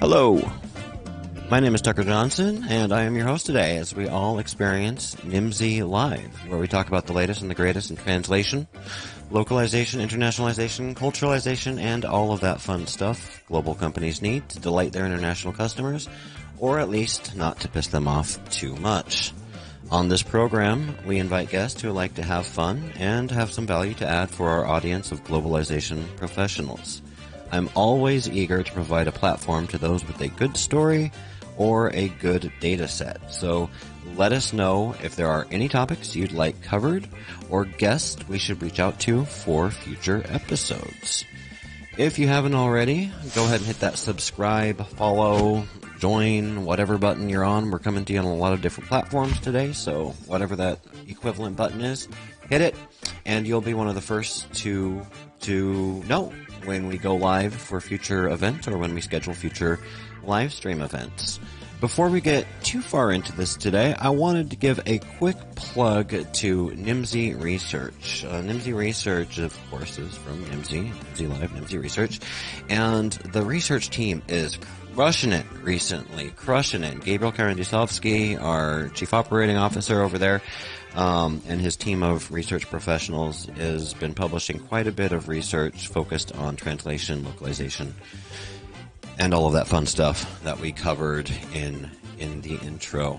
[0.00, 0.40] Hello.
[1.50, 5.14] My name is Tucker Johnson, and I am your host today as we all experience
[5.16, 8.66] Nimdzi Live, where we talk about the latest and the greatest in translation,
[9.30, 15.04] localization, internationalization, culturalization, and all of that fun stuff global companies need to delight their
[15.04, 16.08] international customers,
[16.58, 19.34] or at least not to piss them off too much.
[19.90, 23.92] On this program, we invite guests who like to have fun and have some value
[23.94, 27.02] to add for our audience of globalization professionals.
[27.52, 31.12] I'm always eager to provide a platform to those with a good story
[31.56, 33.32] or a good data set.
[33.32, 33.68] So
[34.16, 37.06] let us know if there are any topics you'd like covered
[37.50, 41.24] or guests we should reach out to for future episodes.
[41.98, 45.64] If you haven't already, go ahead and hit that subscribe, follow,
[45.98, 47.70] join, whatever button you're on.
[47.70, 50.78] We're coming to you on a lot of different platforms today, so whatever that
[51.08, 52.08] equivalent button is,
[52.48, 52.74] hit it,
[53.26, 55.04] and you'll be one of the first to
[55.40, 56.32] to know
[56.64, 59.78] when we go live for future events or when we schedule future
[60.24, 61.40] live stream events.
[61.80, 66.10] Before we get too far into this today, I wanted to give a quick plug
[66.10, 68.22] to Nimdzi Research.
[68.22, 72.20] Uh, Nimdzi Research, of course, is from Nimdzi, Nimdzi Live, Nimdzi Research,
[72.68, 74.58] and the research team is
[74.94, 77.02] crushing it recently, crushing it.
[77.02, 80.42] Gabriel Karandyšovský, our chief operating officer over there,
[80.94, 85.88] um, and his team of research professionals has been publishing quite a bit of research
[85.88, 87.94] focused on translation, localization,
[89.18, 93.18] and all of that fun stuff that we covered in in the intro.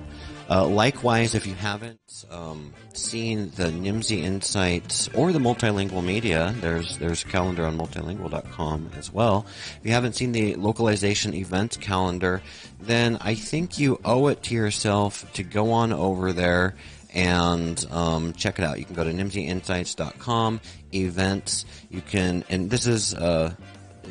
[0.49, 6.97] Uh, likewise, if you haven't um, seen the Nimdzi Insights or the multilingual media, there's
[6.97, 9.45] there's a calendar on multilingual.com as well.
[9.79, 12.41] If you haven't seen the localization event calendar,
[12.81, 16.75] then I think you owe it to yourself to go on over there
[17.13, 18.79] and um, check it out.
[18.79, 20.61] You can go to nimdziinsights.com,
[20.93, 21.65] events.
[21.89, 23.53] You can, and this is, uh,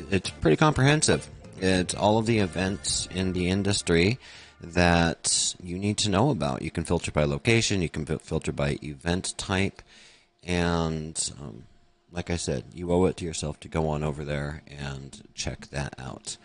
[0.09, 1.27] it's pretty comprehensive.
[1.59, 4.19] It's all of the events in the industry
[4.61, 6.61] that you need to know about.
[6.61, 9.81] You can filter by location, you can filter by event type,
[10.43, 11.63] and um,
[12.11, 15.67] like I said, you owe it to yourself to go on over there and check
[15.67, 16.37] that out.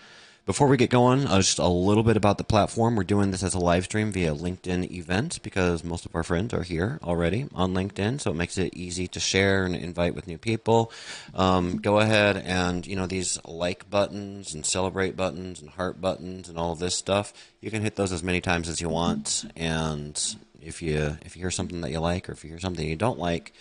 [0.46, 2.94] Before we get going, uh, just a little bit about the platform.
[2.94, 6.54] We're doing this as a live stream via LinkedIn events because most of our friends
[6.54, 10.28] are here already on LinkedIn, so it makes it easy to share and invite with
[10.28, 10.92] new people.
[11.34, 16.48] Um, go ahead and you know these like buttons and celebrate buttons and heart buttons
[16.48, 17.32] and all of this stuff.
[17.60, 20.16] You can hit those as many times as you want, and
[20.62, 22.94] if you if you hear something that you like or if you hear something you
[22.94, 23.52] don't like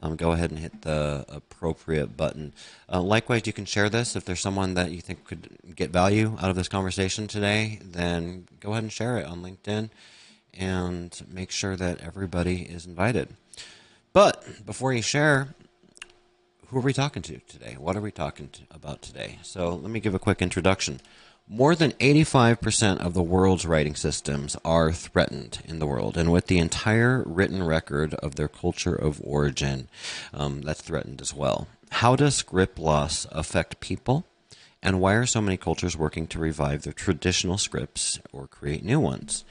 [0.00, 2.52] um, go ahead and hit the appropriate button.
[2.90, 6.36] Uh, likewise, you can share this if there's someone that you think could get value
[6.40, 7.78] out of this conversation today.
[7.82, 9.90] Then go ahead and share it on LinkedIn
[10.54, 13.28] and make sure that everybody is invited.
[14.12, 15.54] But before you share,
[16.68, 17.76] who are we talking to today?
[17.78, 19.38] What are we talking to, about today?
[19.42, 21.00] So let me give a quick introduction.
[21.52, 26.46] More than 85% of the world's writing systems are threatened in the world, and with
[26.46, 29.88] the entire written record of their culture of origin,
[30.32, 31.66] um, that's threatened as well.
[31.90, 34.24] How does script loss affect people?
[34.80, 39.00] And why are so many cultures working to revive their traditional scripts or create new
[39.00, 39.44] ones?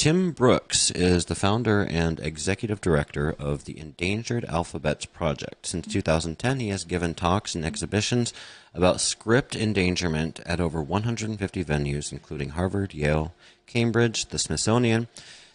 [0.00, 5.66] Tim Brookes is the founder and executive director of the Endangered Alphabets Project.
[5.66, 8.32] Since 2010, he has given talks and exhibitions
[8.72, 13.34] about script endangerment at over 150 venues, including Harvard, Yale,
[13.66, 15.06] Cambridge, the Smithsonian,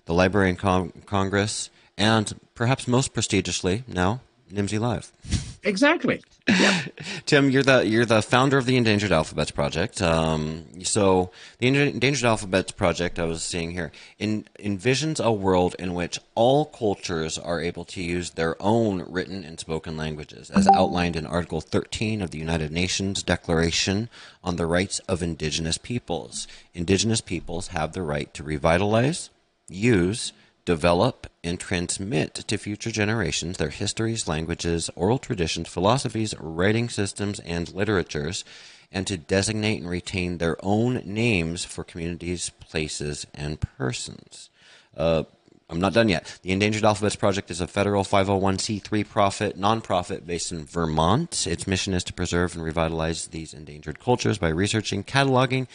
[0.06, 4.22] the Library of Con- Congress, and perhaps most prestigiously now,
[4.54, 5.12] Nimdzi Live.
[5.66, 6.22] Exactly.
[6.48, 7.00] Yep.
[7.26, 10.00] Tim, you're the you're the founder of the Endangered Alphabets Project.
[10.00, 15.96] Um, so the Endangered Alphabets Project, I was seeing here, in, envisions a world in
[15.96, 21.16] which all cultures are able to use their own written and spoken languages, as outlined
[21.16, 24.08] in Article 13 of the United Nations Declaration
[24.44, 26.47] on the Rights of Indigenous Peoples.
[26.76, 29.32] Indigenous peoples have the right to revitalize,
[29.67, 30.32] use,
[30.66, 37.73] develop and transmit to future generations their histories, languages, oral traditions, philosophies, writing systems, and
[37.73, 38.44] literatures,
[38.91, 44.50] and to designate and retain their own names for communities, places, and persons.
[44.97, 45.23] Uh,
[45.70, 46.38] I'm not done yet.
[46.44, 51.47] The Endangered Alphabets Project is a federal 501c3 profit nonprofit based in Vermont.
[51.47, 55.67] Its mission is to preserve and revitalize these endangered cultures by researching, cataloging,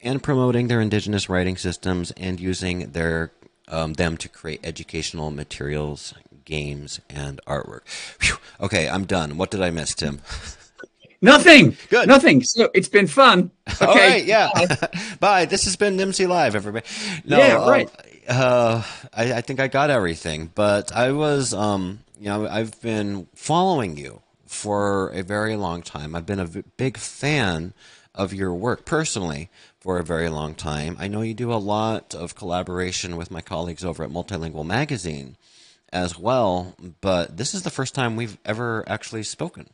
[0.00, 3.30] and promoting their indigenous writing systems and using their
[3.68, 7.82] um, them to create educational materials, games, and artwork.
[8.20, 8.36] Whew.
[8.60, 9.36] Okay, I'm done.
[9.36, 10.20] What did I miss, Tim?
[11.20, 11.76] Nothing.
[11.88, 12.06] Good.
[12.06, 12.42] Nothing.
[12.44, 13.50] So it's been fun.
[13.68, 13.86] Okay.
[13.86, 14.24] All right.
[14.24, 14.50] Yeah.
[15.20, 15.46] Bye.
[15.46, 16.86] This has been Nimdzi Live, everybody.
[17.24, 17.68] No, yeah.
[17.68, 17.90] Right.
[18.28, 18.82] Uh, uh,
[19.12, 23.96] I, I, think I got everything, but I was, um, you know, I've been following
[23.96, 26.14] you for a very long time.
[26.14, 27.72] I've been a v- big fan
[28.14, 29.48] of your work personally
[29.88, 30.98] for a very long time.
[31.00, 35.38] I know you do a lot of collaboration with my colleagues over at Multilingual Magazine
[35.90, 39.70] as well, but this is the first time we've ever actually spoken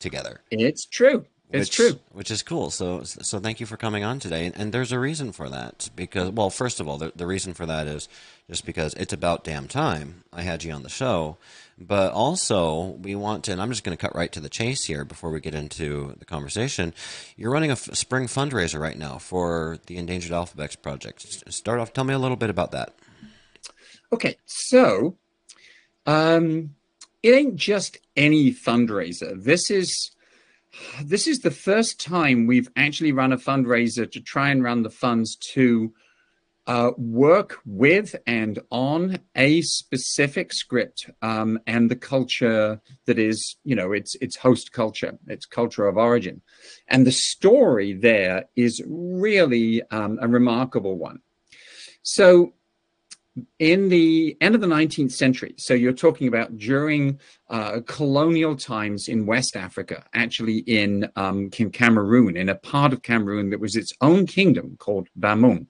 [0.00, 0.40] together.
[0.50, 1.26] It's true.
[1.54, 2.00] It's which, true.
[2.10, 2.70] Which is cool.
[2.70, 4.46] So, so thank you for coming on today.
[4.46, 7.54] And, and there's a reason for that because, well, first of all, the, the reason
[7.54, 8.08] for that is
[8.50, 11.36] just because it's about damn time I had you on the show.
[11.78, 14.84] But also, we want to, and I'm just going to cut right to the chase
[14.84, 16.92] here before we get into the conversation.
[17.36, 21.52] You're running a f- spring fundraiser right now for the Endangered Alphabets Project.
[21.52, 22.94] Start off, tell me a little bit about that.
[24.12, 25.16] Okay, so
[26.06, 26.74] um,
[27.22, 29.40] it ain't just any fundraiser.
[29.40, 30.10] This is
[31.02, 34.90] this is the first time we've actually run a fundraiser to try and run the
[34.90, 35.92] funds to
[36.66, 43.76] uh, work with and on a specific script um, and the culture that is, you
[43.76, 46.40] know, it's it's host culture, it's culture of origin,
[46.88, 51.20] and the story there is really um, a remarkable one.
[52.02, 52.54] So
[53.58, 57.18] in the end of the 19th century, so you're talking about during
[57.50, 63.50] uh, colonial times in West Africa, actually in, um, Cameroon, in a part of Cameroon
[63.50, 65.66] that was its own kingdom called Bamum.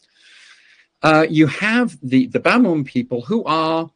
[1.02, 3.90] Uh, you have the, the Bamum people who are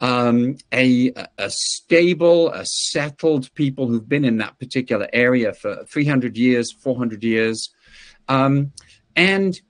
[0.00, 6.36] um, a, a stable, a settled people who've been in that particular area for 300
[6.36, 7.72] years, 400 years.
[8.28, 8.72] Um,
[9.14, 9.60] and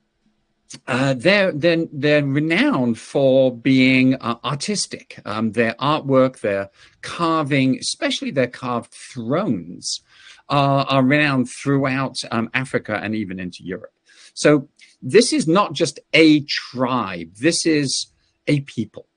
[0.87, 5.19] uh, they're, they're, they're renowned for being uh, artistic.
[5.25, 6.69] Um, their artwork, their
[7.01, 10.01] carving, especially their carved thrones,
[10.49, 13.93] uh, are renowned throughout um, Africa and even into Europe.
[14.33, 14.67] So
[15.01, 18.07] this is not just a tribe, this is
[18.47, 19.07] a people.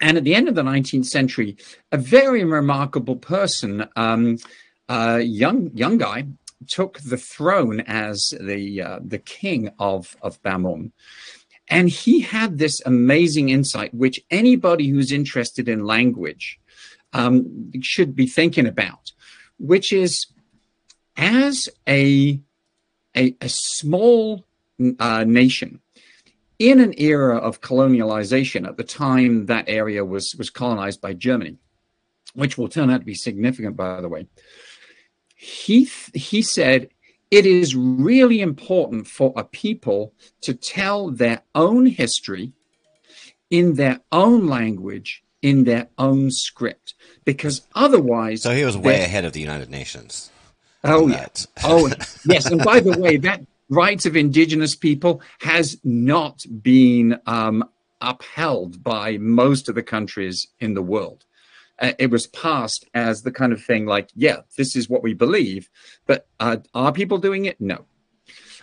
[0.00, 1.56] And at the end of the 19th century,
[1.92, 4.38] a very remarkable person, um,
[4.88, 6.26] a young young guy,
[6.68, 10.92] took the throne as the uh, the king of of Bamum.
[11.68, 16.60] And he had this amazing insight, which anybody who's interested in language
[17.14, 19.12] um, should be thinking about,
[19.58, 20.26] which is
[21.16, 22.40] as a
[23.16, 24.46] a, a small
[24.98, 25.80] uh, nation
[26.58, 31.56] in an era of colonialization at the time that area was was colonized by Germany,
[32.34, 34.26] which will turn out to be significant, by the way
[35.44, 36.88] he he said
[37.30, 42.52] it is really important for a people to tell their own history
[43.50, 46.94] in their own language in their own script
[47.26, 50.30] because otherwise so he was way ahead of the united nations.
[50.82, 51.28] Oh yeah.
[51.62, 51.90] Oh
[52.24, 52.46] yes.
[52.46, 57.68] And by the way that rights of indigenous people has not been um,
[58.00, 61.24] upheld by most of the countries in the world
[61.78, 65.14] uh, it was passed as the kind of thing like, yeah, this is what we
[65.14, 65.68] believe,
[66.06, 67.60] but uh, are people doing it?
[67.60, 67.84] No.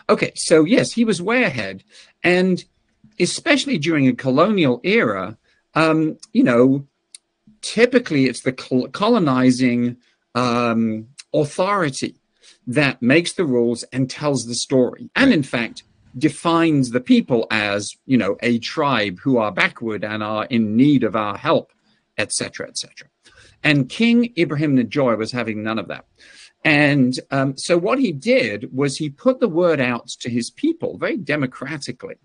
[0.10, 1.84] Okay, so yes, he was way ahead,
[2.24, 2.64] and
[3.20, 5.38] especially during a colonial era,
[5.76, 6.88] um, you know,
[7.62, 9.98] typically it's the colonizing
[10.36, 12.16] um, authority
[12.68, 15.84] that makes the rules and tells the story, and in fact
[16.18, 21.04] defines the people as you know a tribe who are backward and are in need
[21.04, 21.72] of our help
[22.18, 23.08] etc., etc.
[23.64, 26.06] And King Ibrahim Njoya was having none of that.
[26.64, 30.98] And um, so what he did was he put the word out to his people
[30.98, 32.16] very democratically.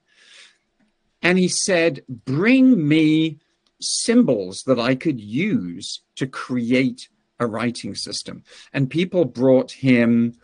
[1.22, 3.38] And he said, Bring me
[3.80, 8.42] symbols that I could use to create a writing system.
[8.72, 10.34] And people brought him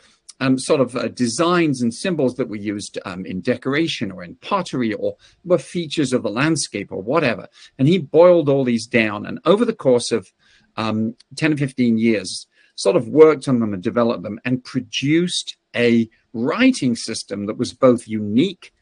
[0.43, 4.35] um, sort of uh, designs and symbols that were used um, in decoration or in
[4.37, 7.47] pottery or were features of the landscape or whatever.
[7.79, 9.25] And he boiled all these down.
[9.25, 10.33] And over the course of
[10.77, 15.57] um, 10 or 15 years, sort of worked on them and developed them and produced
[15.77, 18.73] a writing system that was both unique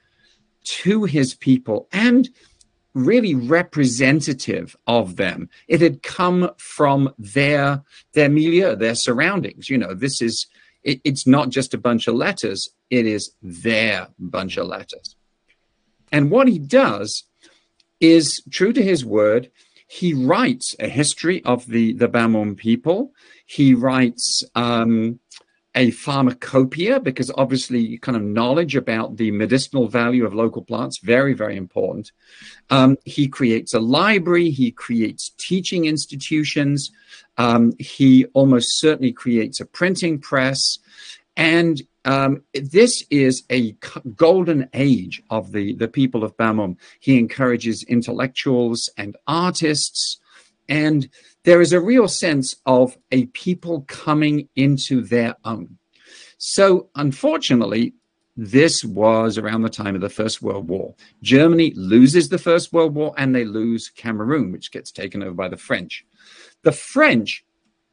[0.65, 2.31] to his people and
[2.95, 5.51] really representative of them.
[5.69, 7.83] It had come from their
[8.15, 9.69] their milieu, their surroundings.
[9.69, 10.47] You know, this is
[10.83, 15.17] it, it's not just a bunch of letters, it is their bunch of letters.
[16.13, 17.25] And what he does
[18.01, 19.51] is true to his word.
[19.89, 23.13] He writes a history of the, the Bamum people.
[23.47, 25.21] He writes um,
[25.75, 31.33] a pharmacopoeia because obviously kind of knowledge about the medicinal value of local plants very
[31.33, 32.11] very important
[32.71, 36.91] um, he creates a library he creates teaching institutions
[37.39, 40.79] um, he almost certainly creates a printing press
[41.37, 43.73] and um, this is a
[44.17, 46.77] golden age of the, the people of Bamum.
[46.99, 50.19] He encourages intellectuals and artists
[50.71, 51.11] and
[51.45, 55.77] there is a real sense of a people coming into their own.
[56.39, 57.93] So, unfortunately,
[58.37, 60.95] this was around the time of the First World War.
[61.23, 65.49] Germany loses the First World War and they lose Cameroon, which gets taken over by
[65.49, 66.07] the French.
[66.63, 67.45] The French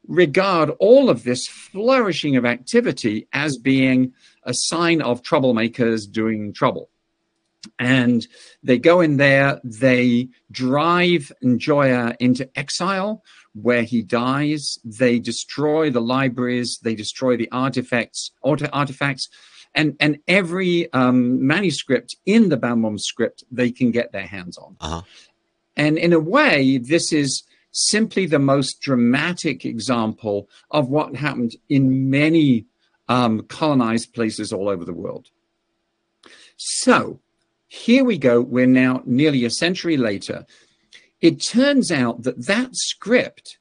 [0.06, 6.88] regard all of this flourishing of activity as being a sign of troublemakers doing trouble.
[7.78, 8.26] And
[8.62, 13.22] they go in there, they drive Njoya into exile,
[13.54, 14.78] where he dies.
[14.84, 19.28] They destroy the libraries, they destroy the artifacts, artifacts,
[19.74, 24.76] and and every um, manuscript in the Bamum script they can get their hands on.
[24.80, 25.02] Uh-huh.
[25.76, 32.10] And in a way, this is simply the most dramatic example of what happened in
[32.10, 32.66] many
[33.08, 35.28] um, colonized places all over the world.
[36.56, 37.20] So
[37.68, 38.40] here we go.
[38.40, 40.46] We're now nearly a century later.
[41.20, 43.58] It turns out that that script,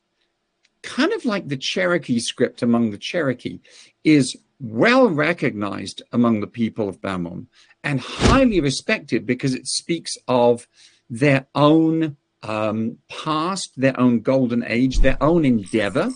[0.81, 3.59] kind of like the Cherokee script among the Cherokee,
[4.03, 7.47] is well recognized among the people of Bamum
[7.83, 10.67] and highly respected because it speaks of
[11.09, 16.09] their own um, past, their own golden age, their own endeavor.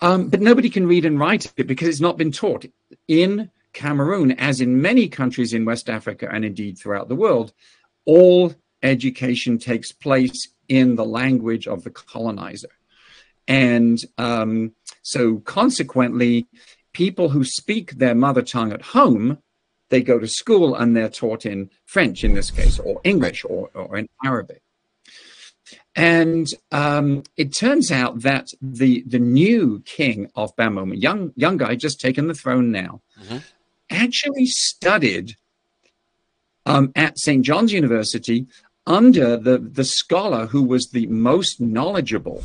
[0.00, 2.66] Um, but nobody can read and write it because it's not been taught.
[3.08, 7.52] In Cameroon, as in many countries in West Africa and indeed throughout the world,
[8.04, 12.68] all education takes place in the language of the colonizer.
[13.46, 14.72] And um,
[15.02, 16.48] so, consequently,
[16.92, 19.38] people who speak their mother tongue at home
[19.88, 23.70] they go to school and they're taught in French in this case, or English, or,
[23.74, 24.62] or in Arabic.
[25.94, 31.56] And um, it turns out that the the new king of Bamum, a young young
[31.58, 33.38] guy just taken the throne now, mm-hmm.
[33.90, 35.36] Actually studied
[36.66, 37.44] um, at St.
[37.44, 38.46] John's University
[38.86, 42.42] under the the scholar who was the most knowledgeable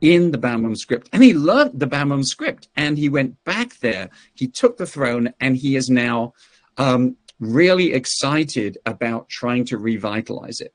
[0.00, 1.08] in the Bamum script.
[1.12, 4.10] And he learned the Bamum script and he went back there.
[4.34, 6.34] He took the throne and he is now
[6.76, 10.74] um, really excited about trying to revitalize it.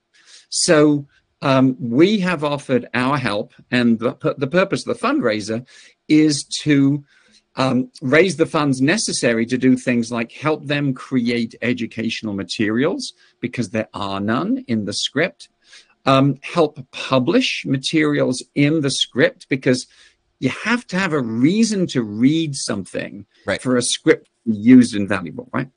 [0.50, 1.06] So
[1.42, 5.66] um, we have offered our help, and the, the purpose of the fundraiser
[6.08, 7.04] is to
[7.60, 13.12] um, raise the funds necessary to do things like help them create educational materials
[13.42, 15.50] because there are none in the script,
[16.06, 19.88] um, help publish materials in the script because
[20.40, 23.62] you have to have a reason to read something right.
[23.62, 25.68] for a script used and valuable, right?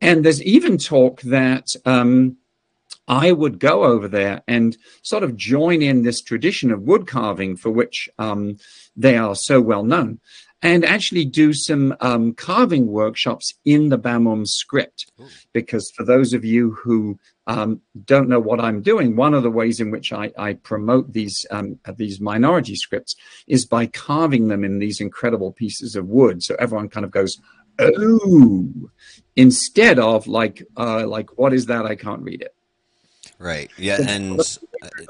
[0.00, 2.36] And there's even talk that um,
[3.08, 7.56] I would go over there and sort of join in this tradition of wood carving
[7.56, 8.58] for which um,
[8.94, 10.20] they are so well known
[10.66, 15.12] and actually do some um, carving workshops in the Bamum script.
[15.52, 19.50] Because for those of you who um, don't know what I'm doing, one of the
[19.50, 23.14] ways in which I, I promote these um, these minority scripts
[23.46, 26.42] is by carving them in these incredible pieces of wood.
[26.42, 27.38] So everyone kind of goes,
[27.78, 28.90] "Oh,"
[29.36, 31.86] instead of like, uh, "Like what is that?
[31.86, 32.54] I can't read it."
[33.38, 33.70] Right.
[33.78, 34.58] Yeah, and it's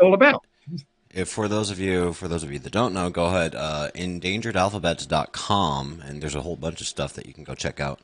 [0.03, 0.45] all about.
[1.17, 3.89] If for those of you, for those of you that don't know, go ahead, uh,
[3.95, 8.01] endangeredalphabets.com, and there's a whole bunch of stuff that you can go check out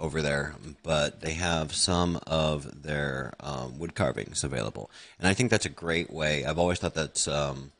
[0.00, 0.54] over there.
[0.82, 5.68] But they have some of their um, wood carvings available, and I think that's a
[5.68, 6.46] great way.
[6.46, 7.72] I've always thought that's um,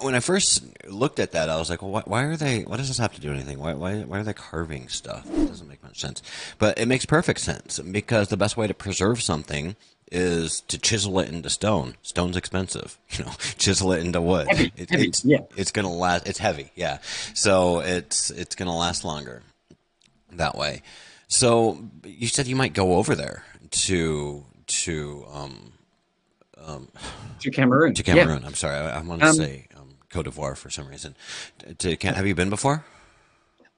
[0.00, 2.62] when I first looked at that, I was like, well, why, why, are they?
[2.62, 3.58] Why does this have to do anything?
[3.58, 5.26] Why, why, why are they carving stuff?
[5.26, 6.22] It doesn't make much sense.
[6.58, 9.76] But it makes perfect sense because the best way to preserve something
[10.12, 11.96] is to chisel it into stone.
[12.02, 13.32] Stone's expensive, you know.
[13.58, 14.46] Chisel it into wood.
[14.48, 15.40] Heavy, it, heavy, it's yeah.
[15.56, 16.28] it's gonna last.
[16.28, 16.98] It's heavy, yeah.
[17.34, 19.42] So it's it's gonna last longer
[20.32, 20.82] that way.
[21.28, 25.72] So you said you might go over there to to um,
[26.62, 26.88] um
[27.40, 27.94] to Cameroon.
[27.94, 28.42] To Cameroon.
[28.42, 28.46] Yeah.
[28.46, 28.76] I'm sorry.
[28.76, 31.16] I, I want to um, say um, Cote d'Ivoire for some reason.
[31.78, 32.84] To, to, have you been before?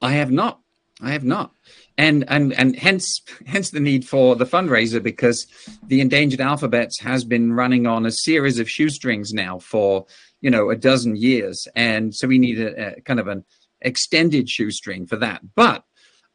[0.01, 0.59] I have not.
[1.01, 1.51] I have not
[1.97, 5.47] and and and hence hence the need for the fundraiser because
[5.87, 10.05] the endangered alphabets has been running on a series of shoestrings now for
[10.41, 11.67] you know a dozen years.
[11.75, 13.45] And so we need a, a kind of an
[13.81, 15.41] extended shoestring for that.
[15.55, 15.83] But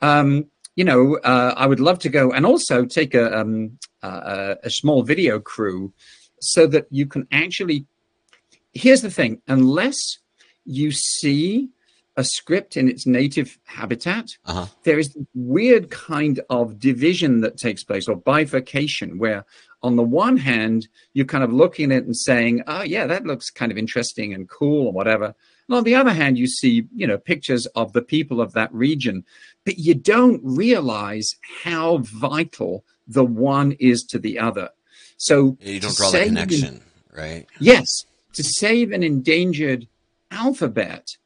[0.01, 4.57] um you know uh, i would love to go and also take a um a,
[4.63, 5.93] a small video crew
[6.41, 7.87] so that you can actually
[8.73, 9.41] here's the thing.
[9.49, 10.19] Unless
[10.65, 11.71] you see
[12.17, 14.67] a script in its native habitat, uh-huh.
[14.83, 19.45] there is this weird kind of division that takes place or bifurcation where
[19.83, 23.25] on the one hand, you're kind of looking at it and saying, oh, yeah, that
[23.25, 25.35] looks kind of interesting and cool or whatever.
[25.69, 28.73] And on the other hand, you see, you know, pictures of the people of that
[28.75, 29.25] region,
[29.65, 34.71] but you don't realize how vital the one is to the other.
[35.17, 36.83] So you don't draw the connection,
[37.17, 37.47] right?
[37.59, 38.05] Yes.
[38.35, 39.89] To save an endangered
[40.31, 41.17] alphabet,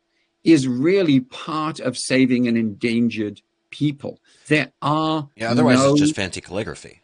[0.45, 4.21] is really part of saving an endangered people.
[4.49, 5.51] There are yeah.
[5.51, 7.01] Otherwise, no, it's just fancy calligraphy,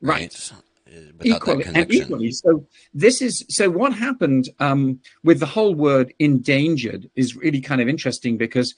[0.00, 0.20] right?
[0.20, 0.52] right?
[1.24, 2.32] Equally and equally.
[2.32, 3.70] So this is so.
[3.70, 8.74] What happened um, with the whole word endangered is really kind of interesting because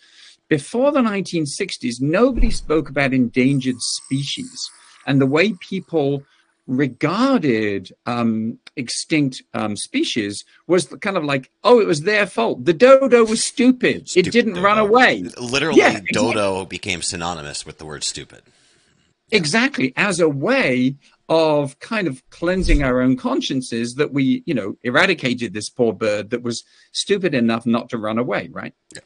[0.49, 4.71] before the 1960s, nobody spoke about endangered species,
[5.07, 6.23] and the way people
[6.67, 12.65] regarded um, extinct um, species was kind of like, oh, it was their fault.
[12.65, 14.09] The dodo was stupid.
[14.09, 14.65] stupid it didn't dodo.
[14.65, 15.25] run away.
[15.39, 16.67] Literally, yeah, dodo exactly.
[16.67, 18.43] became synonymous with the word stupid.
[19.31, 20.97] Exactly, as a way
[21.29, 26.31] of kind of cleansing our own consciences that we, you know, eradicated this poor bird
[26.31, 28.75] that was stupid enough not to run away, right?
[28.95, 29.01] Yeah.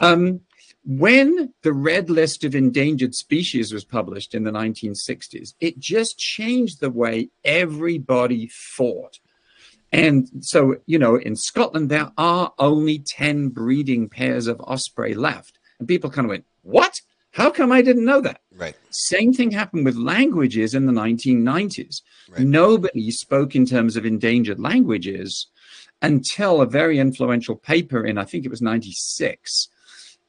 [0.00, 0.40] Um,
[0.84, 6.80] when the red list of endangered species was published in the 1960s, it just changed
[6.80, 9.18] the way everybody thought.
[9.92, 15.58] And so, you know, in Scotland, there are only 10 breeding pairs of osprey left.
[15.78, 17.00] And people kind of went, What?
[17.32, 18.40] How come I didn't know that?
[18.56, 18.74] Right.
[18.90, 22.02] Same thing happened with languages in the 1990s.
[22.30, 22.40] Right.
[22.40, 25.46] Nobody spoke in terms of endangered languages
[26.02, 29.68] until a very influential paper in, I think it was 96,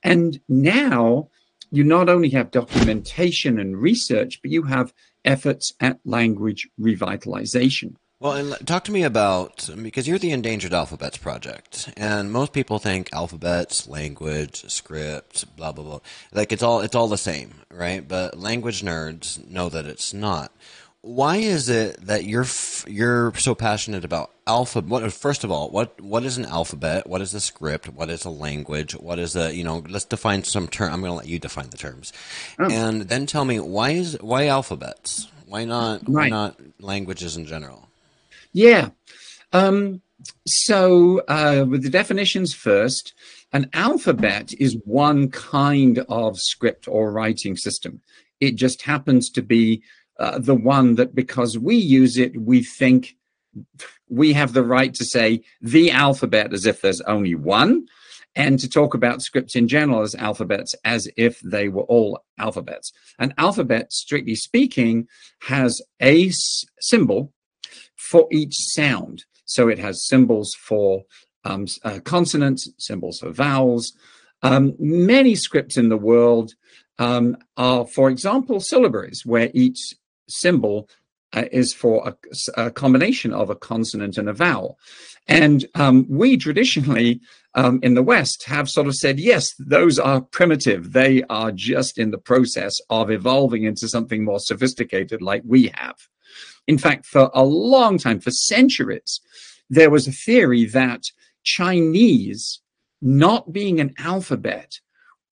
[0.03, 1.29] and now
[1.71, 4.93] you not only have documentation and research, but you have
[5.25, 7.95] efforts at language revitalization.
[8.21, 12.77] Well, and talk to me about because you're the Endangered Alphabets Project, and most people
[12.77, 15.99] think alphabets, language, script, blah blah blah.
[16.33, 18.05] Like it's all it's all the same, right?
[18.05, 20.51] But language nerds know that it's not
[21.01, 22.45] why is it that you're
[22.85, 27.07] you're so passionate about alpha what first of all what what is an alphabet?
[27.07, 27.87] What is a script?
[27.87, 28.93] What is a language?
[28.93, 31.69] What is a you know let's define some term i'm going to let you define
[31.69, 32.11] the terms.
[32.59, 32.69] Oh.
[32.69, 35.29] and then tell me why is why alphabets?
[35.45, 36.09] Why not right.
[36.09, 37.87] why not languages in general?
[38.51, 38.89] Yeah.
[39.53, 40.01] Um,
[40.45, 43.13] so uh, with the definitions first
[43.51, 48.01] an alphabet is one kind of script or writing system.
[48.39, 49.81] It just happens to be
[50.19, 53.15] uh, the one that because we use it, we think
[54.09, 57.87] we have the right to say the alphabet as if there's only one,
[58.35, 62.91] and to talk about scripts in general as alphabets as if they were all alphabets.
[63.17, 65.07] An alphabet, strictly speaking,
[65.43, 66.29] has a
[66.79, 67.33] symbol
[67.95, 69.23] for each sound.
[69.45, 71.03] So it has symbols for
[71.43, 73.93] um, uh, consonants, symbols for vowels.
[74.41, 76.53] Um, many scripts in the world
[76.99, 79.95] um, are, for example, syllabaries, where each
[80.29, 80.89] symbol
[81.33, 84.79] uh, is for a, a, combination of a consonant and a vowel.
[85.27, 87.21] And um, we traditionally
[87.55, 90.93] um, in the West have sort of said, yes, those are primitive.
[90.93, 95.95] They are just in the process of evolving into something more sophisticated like we have.
[96.67, 99.19] In fact, for a long time, for centuries,
[99.69, 101.03] there was a theory that
[101.43, 102.61] Chinese,
[103.01, 104.79] not being an alphabet,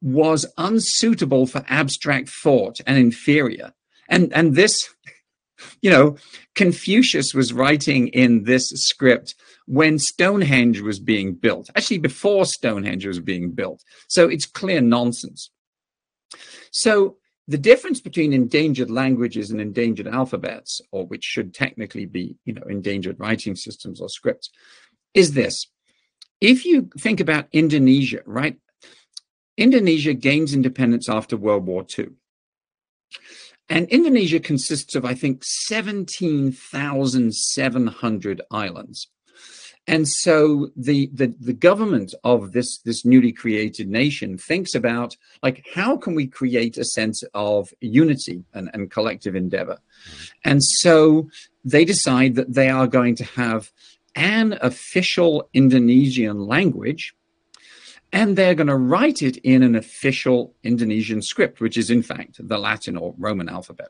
[0.02, 3.74] was unsuitable for abstract thought and inferior
[4.10, 4.78] and and this
[5.82, 6.16] you know
[6.56, 13.20] confucius was writing in this script when stonehenge was being built actually before stonehenge was
[13.20, 13.84] being built.
[14.08, 15.52] So it's clear nonsense.
[16.72, 17.18] So
[17.48, 22.64] the difference between endangered languages and endangered alphabets or which should technically be you know
[22.70, 24.50] endangered writing systems or scripts
[25.14, 25.68] is this.
[26.40, 28.58] If you think about indonesia right
[29.58, 32.10] indonesia gains independence after world war ii
[33.70, 39.08] and Indonesia consists of, I think, 17,700 islands.
[39.90, 45.66] And so the, the, the government of this, this newly created nation thinks about like
[45.74, 49.78] how can we create a sense of unity and, and collective endeavor?
[49.78, 50.24] Mm-hmm.
[50.44, 51.30] And so
[51.64, 53.72] they decide that they are going to have
[54.16, 57.16] an official Indonesian language
[58.14, 62.40] and they're going to write it in an official Indonesian script, which is in fact
[62.40, 63.90] the Latin or Roman alphabet.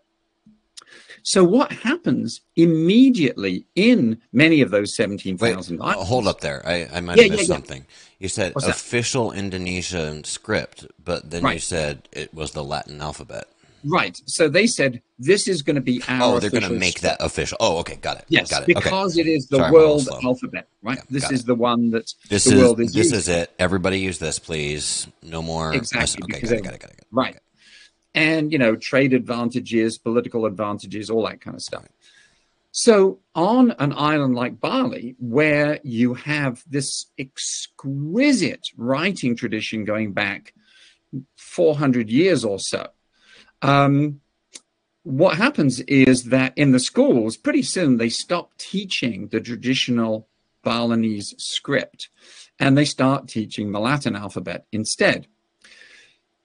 [1.23, 6.61] So what happens immediately in many of those 17,000 Wait, oh, hold up there.
[6.65, 7.55] I, I might yeah, have missed yeah, yeah.
[7.55, 7.85] something.
[8.19, 9.37] You said What's official that?
[9.37, 11.55] Indonesian script, but then right.
[11.55, 13.47] you said it was the Latin alphabet.
[13.87, 14.19] Right.
[14.25, 16.35] So they said this is going to be our.
[16.35, 17.57] Oh, they're going to make that official.
[17.59, 18.25] Oh, okay, got it.
[18.27, 18.67] Yes, got it.
[18.67, 19.29] because okay.
[19.29, 20.97] it is the Sorry, world alphabet, right?
[20.97, 21.47] Yeah, this is it.
[21.47, 22.95] the one that this the is, world is.
[22.95, 22.99] Using.
[22.99, 23.33] This using.
[23.33, 23.53] is it.
[23.59, 25.07] Everybody use this, please.
[25.23, 25.73] No more.
[25.73, 26.23] Exactly.
[26.23, 27.35] Okay, got it, got it, got it, Right.
[27.35, 27.39] Okay.
[28.15, 31.85] And you know, trade advantages, political advantages, all that kind of stuff.
[32.71, 40.53] So, on an island like Bali, where you have this exquisite writing tradition going back
[41.37, 42.87] 400 years or so,
[43.67, 44.21] um,
[45.03, 50.27] what happens is that in the schools, pretty soon they stop teaching the traditional
[50.63, 52.09] Balinese script
[52.59, 55.27] and they start teaching the Latin alphabet instead.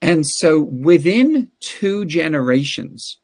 [0.00, 3.18] And so within two generations,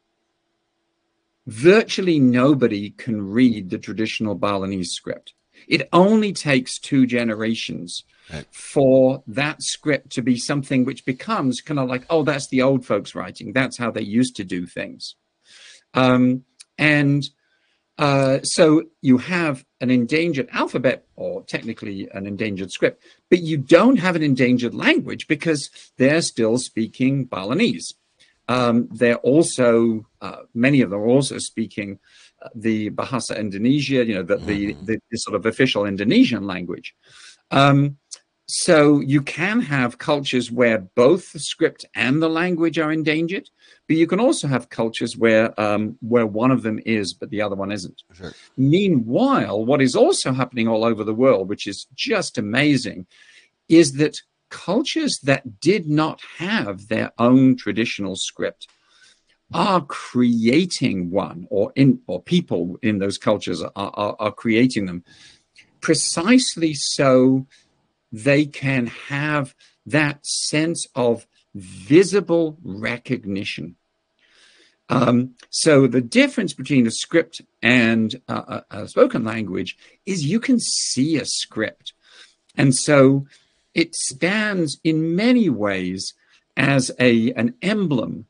[1.47, 5.35] virtually nobody can read the traditional Balinese script.
[5.67, 8.47] It only takes two generations right.
[8.53, 12.87] for that script to be something which becomes kind of like, oh, that's the old
[12.87, 13.53] folks writing.
[13.53, 15.15] That's how they used to do things.
[15.95, 16.45] Um,
[16.77, 17.25] and
[17.99, 23.99] uh, so you have an endangered alphabet, or technically an endangered script, but you don't
[23.99, 27.95] have an endangered language because they're still speaking Balinese.
[28.47, 31.99] Um, they're also, uh, many of them are also speaking
[32.55, 34.85] the Bahasa Indonesia, you know, the, the, mm-hmm.
[34.85, 36.95] the, the, sort of official Indonesian language.
[37.51, 37.99] Um,
[38.47, 43.51] so you can have cultures where both the script and the language are endangered,
[43.87, 47.43] but you can also have cultures where um, where one of them is, but the
[47.43, 48.03] other one isn't.
[48.15, 48.33] Sure.
[48.57, 53.07] Meanwhile, what is also happening all over the world, which is just amazing,
[53.69, 54.17] is that
[54.49, 58.67] cultures that did not have their own traditional script
[59.53, 65.05] are creating one, or in or people in those cultures are, are, are creating them
[65.81, 67.47] precisely so
[68.13, 69.55] they can have
[69.87, 73.77] that sense of visible recognition.
[74.91, 80.59] Um, so the difference between a script and a, a, spoken language is you can
[80.61, 81.93] see a script.
[82.57, 83.27] And so
[83.75, 86.15] it stands in many ways
[86.57, 88.27] as a, an emblem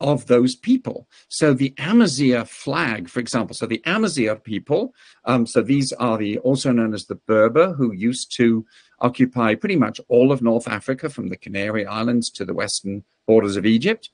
[0.00, 1.08] of those people.
[1.28, 6.38] So the Amazigh flag, for example, so the Amazigh people, um, so these are the
[6.38, 8.64] also known as the Berber who used to
[9.00, 13.56] occupy pretty much all of North Africa from the Canary Islands to the western borders
[13.56, 14.10] of Egypt.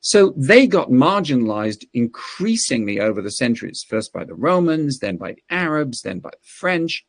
[0.00, 5.42] So they got marginalized increasingly over the centuries, first by the Romans, then by the
[5.50, 7.04] Arabs, then by the French,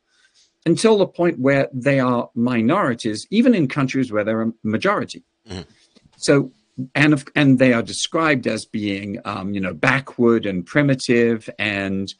[0.66, 5.22] until the point where they are minorities, even in countries where they're a majority.
[5.48, 5.62] Mm-hmm.
[6.16, 6.52] So,
[6.94, 12.12] and and they are described as being, um, you know, backward and primitive, and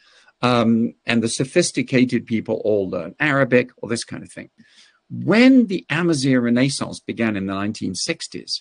[0.42, 4.50] um, and the sophisticated people all learn Arabic, or this kind of thing.
[5.10, 8.60] When the Amazigh Renaissance began in the 1960s,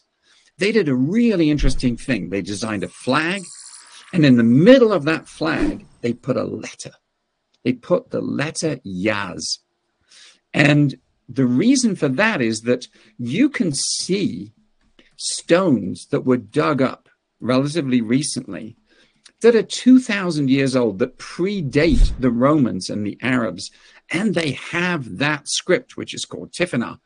[0.58, 2.30] they did a really interesting thing.
[2.30, 3.44] They designed a flag,
[4.14, 6.92] and in the middle of that flag, they put a letter.
[7.64, 9.60] They put the letter Yaz.
[10.54, 10.96] And
[11.28, 14.54] the reason for that is that you can see
[15.20, 17.10] stones that were dug up
[17.42, 18.76] relatively recently
[19.42, 23.70] that are 2,000 years old, that predate the Romans and the Arabs.
[24.12, 27.00] And they have that script, which is called Tifinagh,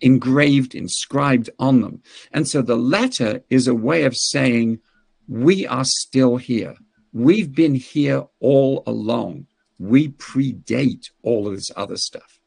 [0.00, 2.02] engraved, inscribed on them.
[2.32, 4.80] And so the letter is a way of saying,
[5.28, 6.76] we are still here.
[7.12, 9.46] We've been here all along.
[9.78, 12.38] We predate all of this other stuff.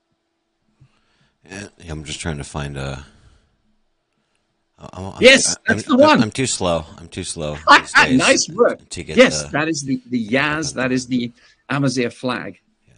[1.49, 3.05] Yeah, I'm just trying to find a
[4.79, 6.21] I'm, I'm, yes, I'm, that's the one.
[6.21, 6.85] I'm too slow.
[6.97, 7.57] I'm too slow.
[8.11, 8.87] nice work.
[8.89, 10.75] To get yes, the, that is the the Yaz.
[10.75, 11.31] That is the
[11.69, 12.59] Amazigh flag.
[12.87, 12.93] Yeah.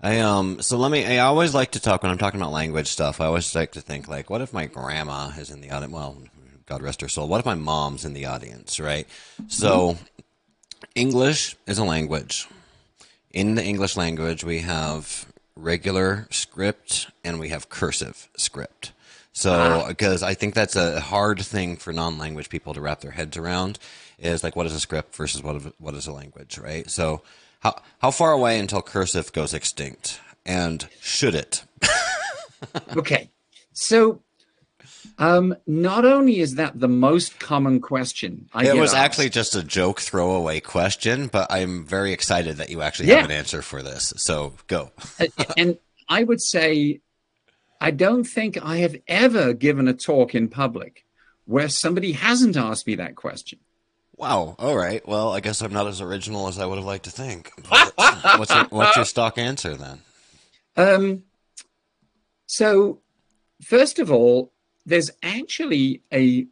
[0.00, 0.60] I um.
[0.60, 1.06] So let me.
[1.06, 3.20] I always like to talk when I'm talking about language stuff.
[3.20, 5.92] I always like to think like, what if my grandma is in the audience?
[5.92, 6.16] Well,
[6.66, 7.28] God rest her soul.
[7.28, 8.80] What if my mom's in the audience?
[8.80, 9.06] Right.
[9.46, 10.04] So, mm-hmm.
[10.96, 12.48] English is a language.
[13.32, 18.92] In the English language, we have regular script and we have cursive script.
[19.32, 23.36] So, because I think that's a hard thing for non-language people to wrap their heads
[23.36, 23.78] around,
[24.18, 26.88] is like what is a script versus what what is a language, right?
[26.90, 27.22] So,
[27.60, 31.64] how how far away until cursive goes extinct, and should it?
[32.96, 33.30] okay,
[33.72, 34.20] so
[35.18, 39.56] um, not only is that the most common question, I it was asked, actually just
[39.56, 43.16] a joke throwaway question, but I'm very excited that you actually yeah.
[43.16, 44.12] have an answer for this.
[44.16, 44.90] So go.
[45.56, 47.00] and I would say
[47.82, 51.04] I don't think I have ever given a talk in public
[51.46, 53.58] where somebody hasn't asked me that question.
[54.16, 54.54] Wow.
[54.60, 55.04] All right.
[55.04, 57.50] Well, I guess I'm not as original as I would have liked to think.
[58.36, 59.98] what's, your, what's your stock answer then?
[60.76, 61.24] Um,
[62.46, 63.00] so,
[63.64, 64.52] first of all,
[64.86, 66.46] there's actually a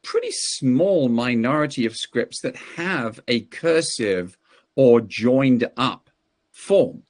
[0.00, 4.38] pretty small minority of scripts that have a cursive
[4.76, 6.08] or joined up
[6.52, 7.02] form.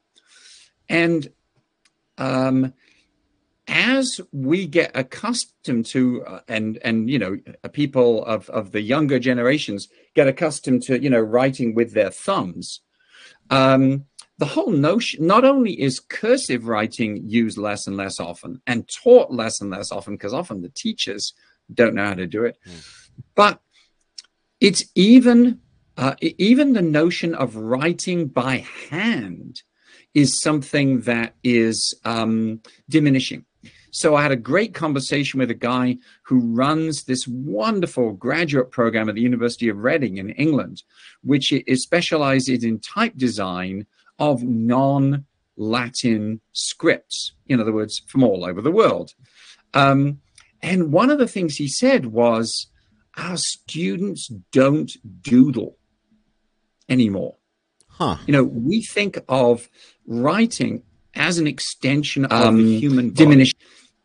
[0.88, 1.28] And
[2.18, 2.74] um,
[3.70, 8.80] as we get accustomed to uh, and and you know uh, people of of the
[8.80, 12.80] younger generations get accustomed to you know writing with their thumbs
[13.50, 14.04] um,
[14.38, 19.30] the whole notion not only is cursive writing used less and less often and taught
[19.30, 21.32] less and less often because often the teachers
[21.72, 22.84] don't know how to do it mm.
[23.34, 23.60] but
[24.60, 25.60] it's even
[25.96, 29.62] uh, even the notion of writing by hand
[30.14, 33.44] is something that is um, diminishing
[33.90, 39.08] So I had a great conversation with a guy who runs this wonderful graduate program
[39.08, 40.82] at the University of Reading in England,
[41.22, 43.86] which is specializes in type design
[44.18, 45.24] of non
[45.56, 49.14] Latin scripts, in other words, from all over the world.
[49.74, 50.20] Um,
[50.62, 52.68] and one of the things he said was,
[53.16, 54.90] our students don't
[55.22, 55.76] doodle
[56.88, 57.36] anymore.
[57.88, 58.16] Huh.
[58.26, 59.68] You know, we think of
[60.06, 60.82] writing
[61.14, 63.56] as an extension of Um, the human diminished.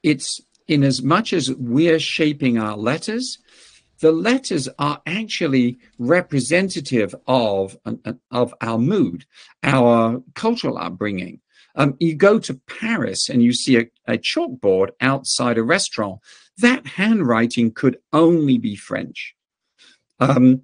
[0.05, 3.39] It's in as much as we're shaping our letters,
[4.01, 7.75] the letters are actually representative of
[8.29, 9.25] of our mood,
[9.63, 11.41] our cultural upbringing.
[11.75, 16.19] Um, you go to Paris and you see a, a chalkboard outside a restaurant.
[16.59, 19.35] That handwriting could only be French.
[20.19, 20.61] Um,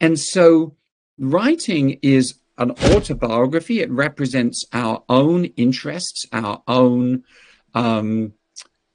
[0.00, 0.76] and so
[1.18, 3.80] writing is an autobiography.
[3.80, 7.24] It represents our own interests, our own
[7.74, 8.34] um,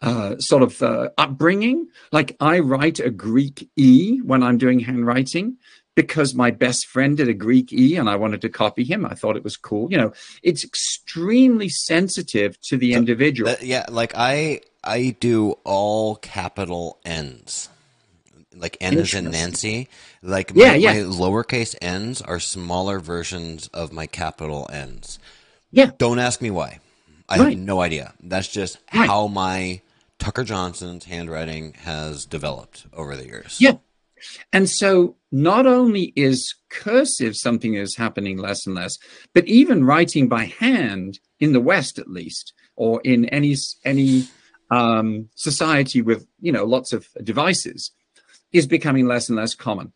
[0.04, 1.88] uh, sort of uh, upbringing.
[2.12, 5.58] Like I write a Greek E when I'm doing handwriting
[5.96, 9.06] because my best friend did a Greek E and I wanted to copy him.
[9.06, 9.92] I thought it was cool.
[9.92, 10.14] You know,
[10.44, 13.50] it's extremely sensitive to the individual.
[13.52, 17.70] That- yeah, like I I do all capital N's.
[18.56, 19.88] Like N is in Nancy.
[20.22, 20.94] Like Yeah, my, yeah.
[20.94, 25.18] my lowercase n's are smaller versions of my capital N's.
[25.72, 25.92] yeah.
[25.98, 26.80] Don't ask me why.
[27.30, 27.50] I Right.
[27.58, 28.14] have no idea.
[28.22, 29.08] That's just Right.
[29.10, 29.82] how my
[30.24, 33.58] Tucker Johnson's handwriting has developed over the years.
[33.60, 33.74] Yeah.
[34.54, 38.98] And so not only is cursive something that is happening less and less,
[39.34, 44.24] but even writing by hand in the West, at least, or in any any
[44.72, 47.92] um, society with you know lots of devices,
[48.54, 49.92] is becoming less and less common,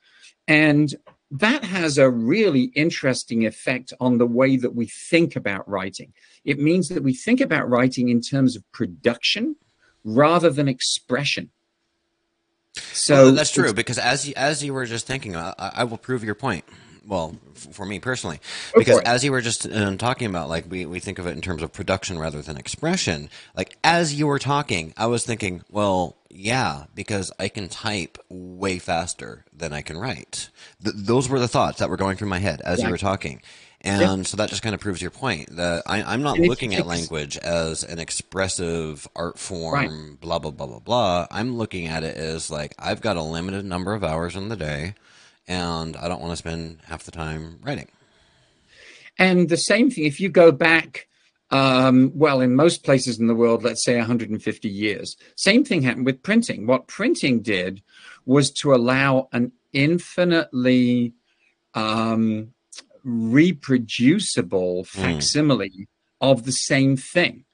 [0.45, 0.93] and
[1.31, 6.11] that has a really interesting effect on the way that we think about writing.
[6.43, 9.55] It means that we think about writing in terms of production
[10.03, 11.51] rather than expression.
[12.93, 15.97] So Well, that's true because as you, as you were just thinking, I, I will
[15.97, 16.65] prove your point.
[17.05, 18.39] Well, f- for me personally,
[18.75, 21.41] because as you were just um, talking about, like we, we think of it in
[21.41, 23.29] terms of production rather than expression.
[23.55, 28.77] Like as you were talking, I was thinking, well, yeah, because I can type way
[28.77, 30.49] faster than I can write.
[30.83, 33.41] Th- those were the thoughts that were going through my head as you were talking.
[33.87, 36.85] And so that just kind of proves your point that I, I'm not looking at
[36.85, 41.27] language as an expressive art form, blah, blah, blah, blah, blah.
[41.31, 44.55] I'm looking at it as like I've got a limited number of hours in the
[44.55, 44.95] day
[45.47, 47.87] and I don't want to spend half the time writing.
[49.17, 51.07] And the same thing, if you go back,
[51.49, 56.05] um, well, in most places in the world, let's say 150 years, same thing happened
[56.05, 56.67] with printing.
[56.67, 57.81] What printing did
[58.25, 61.13] was to allow an infinitely
[61.73, 62.53] um,
[63.07, 65.87] reproducible facsimile
[66.21, 67.45] of the same thing.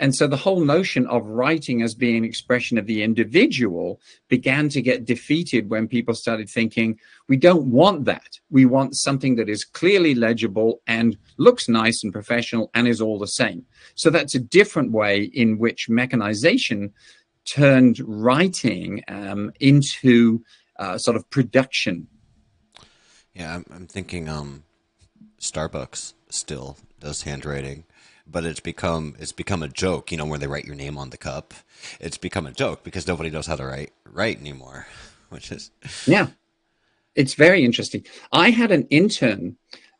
[0.00, 4.68] And so the whole notion of writing as being an expression of the individual began
[4.68, 8.38] to get defeated when people started thinking, we don't want that.
[8.48, 13.18] We want something that is clearly legible and looks nice and professional and is all
[13.18, 13.64] the same.
[13.96, 16.92] So that's a different way in which mechanization
[17.44, 20.44] turned writing um, into
[20.78, 22.06] uh, sort of production.
[23.34, 24.62] Yeah, I'm, I'm thinking um,
[25.40, 27.84] Starbucks still does handwriting,
[28.26, 30.10] but it's become it's become a joke.
[30.10, 31.54] You know, where they write your name on the cup.
[32.00, 34.86] It's become a joke because nobody knows how to write write anymore,
[35.28, 35.70] which is
[36.06, 36.28] Yeah,
[37.14, 38.04] it's very interesting.
[38.32, 39.56] I had an intern,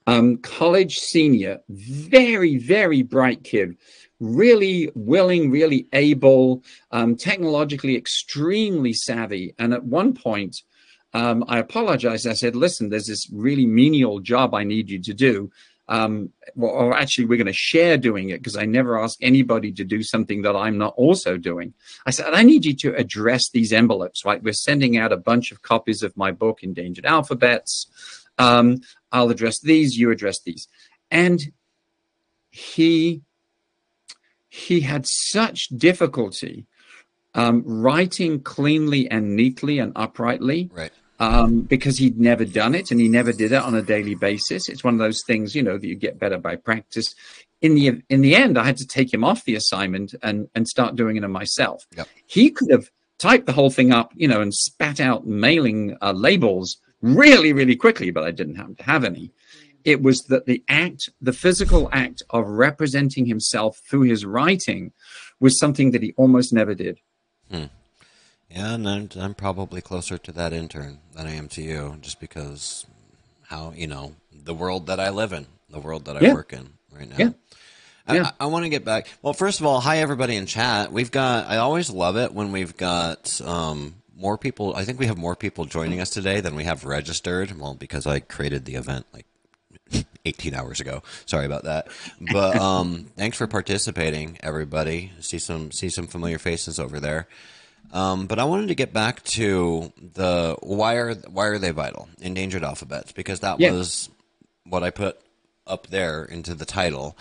[0.07, 3.77] um, college senior, very, very bright kid,
[4.20, 9.55] really willing, really able, um, technologically extremely savvy.
[9.59, 10.62] And at one point,
[11.14, 12.27] um, I apologized.
[12.27, 15.51] I said, listen, there's this really menial job I need you to do.
[15.90, 19.73] Um, well, or actually, we're going to share doing it because I never ask anybody
[19.73, 21.73] to do something that I'm not also doing.
[22.05, 24.42] I said, I need you to address these envelopes, right?
[24.42, 27.87] We're sending out a bunch of copies of my book, Endangered Alphabets.
[28.37, 30.68] Um, I'll address these, you address these.
[31.11, 31.53] And
[32.51, 33.23] he
[34.51, 36.66] he had such difficulty
[37.34, 40.92] um, writing cleanly and neatly and uprightly right.
[41.20, 44.68] um, because he'd never done it and he never did it on a daily basis.
[44.68, 47.14] It's one of those things, you know, that you get better by practice.
[47.60, 50.68] In the in the end, I had to take him off the assignment and and
[50.68, 51.84] start doing it myself.
[51.96, 52.08] Yep.
[52.26, 52.88] He could have
[53.18, 57.76] typed the whole thing up, you know, and spat out mailing uh, labels really, really
[57.76, 59.32] quickly, but I didn't happen to have any.
[59.84, 64.92] It was that the act, the physical act of representing himself through his writing,
[65.40, 67.00] was something that he almost never did.
[67.50, 72.18] Yeah, and I'm, I'm probably closer to that intern than I am to you, just
[72.18, 72.87] because
[73.48, 76.32] how you know the world that I live in, the world that I Yeah.
[76.32, 77.16] work in right now.
[77.18, 77.30] Yeah.
[78.11, 78.30] Yeah.
[78.40, 79.06] I, I want to get back.
[79.20, 80.90] Well, first of all, hi everybody in chat.
[80.90, 81.46] We've got.
[81.46, 84.74] I always love it when we've got um, more people.
[84.74, 87.58] I think we have more people joining us today than we have registered.
[87.58, 89.26] Well, because I created the event like
[90.24, 91.02] 18 hours ago.
[91.26, 91.88] Sorry about that.
[92.33, 95.12] But um, thanks for participating, everybody.
[95.20, 97.28] See some see some familiar faces over there.
[97.92, 102.09] Um, but I wanted to get back to the why are why are they vital
[102.20, 103.72] endangered alphabets because that yeah.
[103.72, 104.11] was
[104.64, 105.18] what I put
[105.66, 107.16] up there into the title,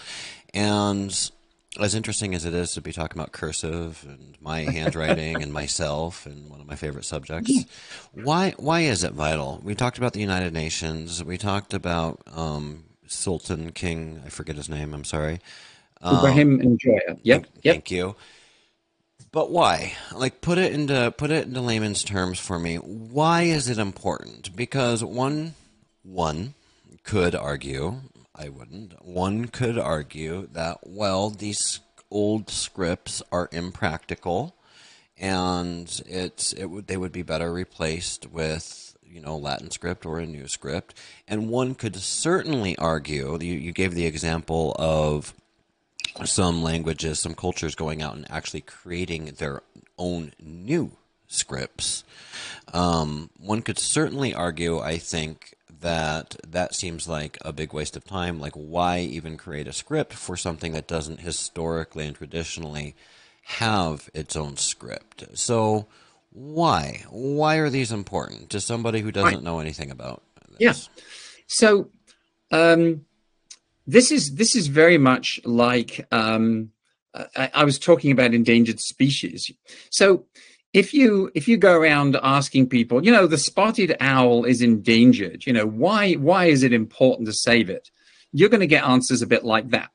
[0.54, 1.32] and
[1.80, 6.26] as interesting as it is to be talking about cursive and my handwriting and myself
[6.26, 7.66] and one of my favorite subjects,
[8.14, 9.62] why why is it vital?
[9.64, 11.24] We talked about the United Nations.
[11.24, 14.22] We talked about um, Sultan King.
[14.26, 14.94] I forget his name.
[14.94, 15.40] I'm sorry.
[16.02, 16.62] Um, Ibrahim
[17.24, 17.44] Yep.
[17.44, 17.74] Thank, yep.
[17.76, 18.16] Thank you.
[19.32, 19.94] But why?
[20.16, 22.78] Like put it into put it into layman's terms for me.
[22.78, 24.56] Why is it important?
[24.56, 25.56] Because one
[26.04, 26.54] one
[27.04, 28.02] could argue,
[28.38, 29.04] I wouldn't.
[29.04, 31.80] One could argue that well, these
[32.12, 34.56] old scripts are impractical
[35.18, 40.20] and it's it would they would be better replaced with you know Latin script or
[40.20, 40.96] a new script.
[41.28, 45.34] And one could certainly argue you, you gave the example of
[46.26, 49.62] some languages, some cultures going out and actually creating their
[49.98, 50.92] own new
[51.28, 52.04] scripts.
[52.74, 58.06] Um, one could certainly argue, I think, that that seems like a big waste of
[58.06, 58.40] time.
[58.40, 62.96] Like, why even create a script for something that doesn't historically and traditionally
[63.44, 65.24] have its own script?
[65.34, 65.88] So,
[66.32, 67.04] why?
[67.10, 69.44] Why are these important to somebody who doesn't right.
[69.44, 70.60] know anything about this?
[70.60, 70.74] Yeah.
[71.48, 71.90] So,
[72.52, 73.06] um,
[73.86, 76.72] this is this is very much like um,
[77.36, 79.50] I, I, was talking about endangered species.
[79.90, 80.26] So
[80.74, 85.46] if you if you go around asking people, you know, the spotted owl is endangered,
[85.46, 87.90] you know, why why is it important to save it?
[88.34, 89.90] You're going to get answers a bit like that.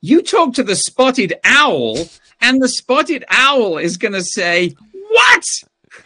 [0.00, 1.96] You talk to the spotted owl,
[2.40, 5.44] and the spotted owl is going to say, "What?"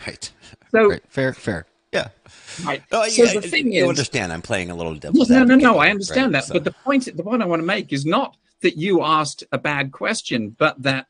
[0.07, 0.31] Right.
[0.71, 1.03] So right.
[1.09, 1.67] fair, fair.
[1.93, 2.09] Yeah.
[2.65, 2.83] Right.
[2.93, 5.55] Oh, so yeah, the thing you is, understand I'm playing a little devil's No, no,
[5.55, 5.79] no.
[5.79, 6.41] I understand right?
[6.41, 6.49] that.
[6.49, 6.55] So.
[6.55, 9.59] But the point, the point I want to make is not that you asked a
[9.59, 11.07] bad question, but that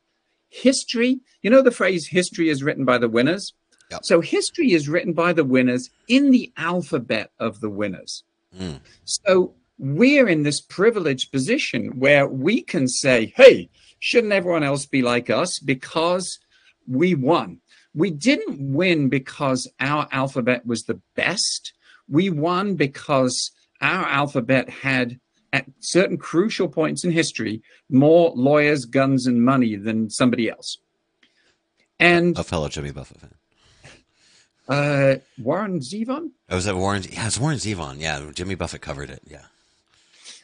[0.49, 1.21] history.
[1.43, 3.53] You know the phrase "history is written by the winners."
[3.91, 4.01] Yep.
[4.05, 8.23] So history is written by the winners in the alphabet of the winners.
[8.59, 8.81] Mm.
[9.05, 15.03] So we're in this privileged position where we can say, "Hey, shouldn't everyone else be
[15.03, 16.39] like us?" Because
[16.87, 17.61] we won.
[17.95, 21.73] We didn't win because our alphabet was the best.
[22.09, 25.19] We won because our alphabet had,
[25.53, 30.79] at certain crucial points in history, more lawyers, guns, and money than somebody else.
[31.99, 33.35] And a fellow Jimmy Buffett fan.
[34.69, 36.31] Uh, Warren Zevon?
[36.51, 37.03] Oh, was that Warren?
[37.11, 38.01] Yeah, it's Warren Zevon.
[38.01, 39.23] Yeah, Jimmy Buffett covered it.
[39.27, 39.47] Yeah.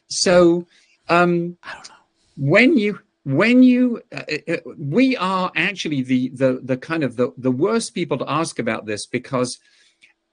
[0.09, 0.67] So,
[1.09, 1.95] um, I don't know.
[2.37, 7.17] When you when you uh, uh, uh, we are actually the the the kind of
[7.17, 9.59] the, the worst people to ask about this because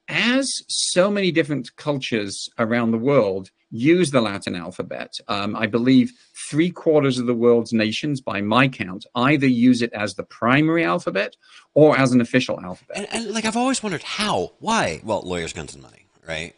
[0.07, 6.11] as so many different cultures around the world use the Latin alphabet, um, I believe
[6.35, 10.83] three quarters of the world's nations, by my count, either use it as the primary
[10.83, 11.35] alphabet
[11.73, 12.97] or as an official alphabet.
[12.97, 15.01] And, and like I've always wondered how, why?
[15.03, 16.53] Well, lawyers, guns, and money, right?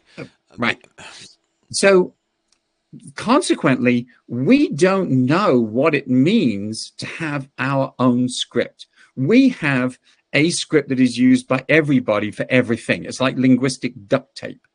[0.58, 0.84] Right.
[1.70, 2.14] So
[3.14, 8.86] consequently, we don't know what it means to have our own script.
[9.16, 9.98] We have
[10.32, 13.04] a script that is used by everybody for everything.
[13.04, 14.66] It's like linguistic duct tape.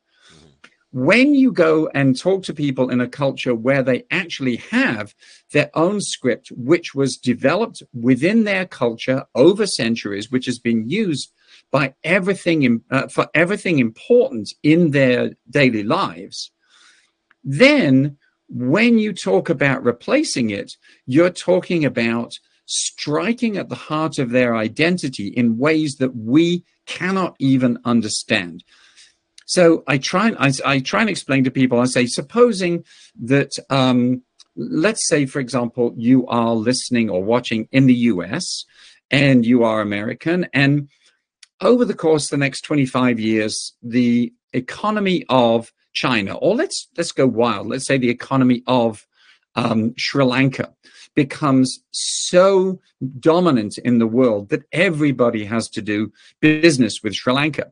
[0.91, 5.13] When you go and talk to people in a culture where they actually have
[5.51, 11.31] their own script, which was developed within their culture over centuries, which has been used
[11.71, 16.51] by everything uh, for everything important in their daily lives,
[17.43, 20.75] then when you talk about replacing it,
[21.05, 22.33] you're talking about
[22.65, 28.63] striking at the heart of their identity in ways that we cannot even understand.
[29.49, 31.79] So I try and I, I try and explain to people.
[31.79, 32.85] I say, supposing
[33.23, 34.21] that, um,
[34.55, 38.65] let's say, for example, you are listening or watching in the U.S.
[39.09, 40.87] and you are American, and
[41.61, 47.11] over the course of the next 25 years, the economy of China, or let's let's
[47.11, 47.65] go wild.
[47.65, 49.07] Let's say the economy of
[49.55, 50.75] um, Sri Lanka
[51.15, 52.79] becomes so
[53.19, 57.71] dominant in the world that everybody has to do business with Sri Lanka.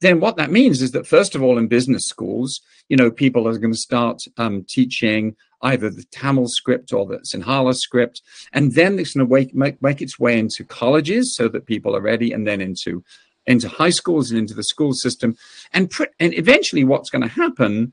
[0.00, 3.48] Then what that means is that first of all, in business schools, you know, people
[3.48, 8.20] are going to start um, teaching either the Tamil script or the Sinhala script,
[8.52, 12.02] and then it's going to make, make its way into colleges so that people are
[12.02, 13.02] ready, and then into
[13.46, 15.36] into high schools and into the school system.
[15.72, 17.92] And, and eventually, what's going to happen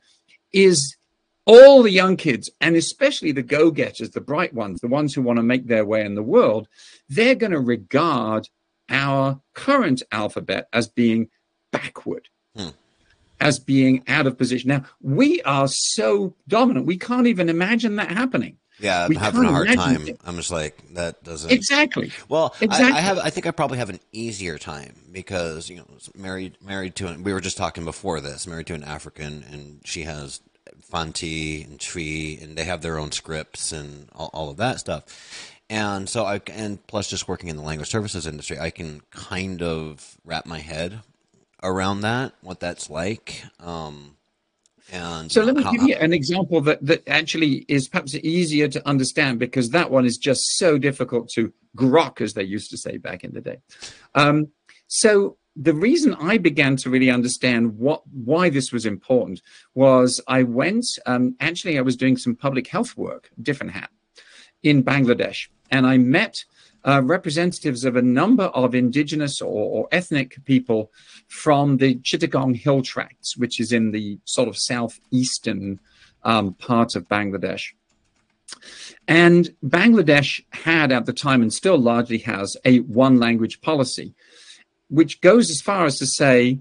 [0.53, 0.95] is
[1.45, 5.21] all the young kids, and especially the go getters, the bright ones, the ones who
[5.21, 6.67] want to make their way in the world,
[7.09, 8.47] they're going to regard
[8.89, 11.29] our current alphabet as being
[11.71, 12.69] backward, hmm.
[13.39, 14.69] as being out of position.
[14.69, 18.57] Now, we are so dominant, we can't even imagine that happening.
[18.81, 20.07] Yeah, I'm having a hard time.
[20.07, 20.19] It.
[20.25, 22.11] I'm just like that doesn't exactly.
[22.29, 22.93] Well, exactly.
[22.93, 23.19] I, I, have.
[23.19, 27.07] I think I probably have an easier time because you know, married married to.
[27.07, 28.47] An, we were just talking before this.
[28.47, 30.41] Married to an African, and she has
[30.81, 35.05] Fanti and Twi, and they have their own scripts and all, all of that stuff.
[35.69, 39.61] And so I and plus just working in the language services industry, I can kind
[39.61, 41.01] of wrap my head
[41.63, 43.43] around that, what that's like.
[43.59, 44.17] Um,
[44.91, 48.67] and so let me how, give you an example that, that actually is perhaps easier
[48.67, 52.77] to understand because that one is just so difficult to grok, as they used to
[52.77, 53.59] say back in the day.
[54.15, 54.49] Um,
[54.87, 59.41] so the reason I began to really understand what why this was important
[59.75, 63.89] was I went um, actually I was doing some public health work, different hat,
[64.63, 66.43] in Bangladesh, and I met
[66.83, 70.91] uh, representatives of a number of indigenous or, or, ethnic people
[71.27, 75.79] from the Chittagong Hill Tracts, which is in the sort of southeastern
[76.23, 77.73] um, part of Bangladesh.
[79.07, 84.15] And Bangladesh had at the time and still largely has a one language policy
[84.91, 86.59] which goes as far as to say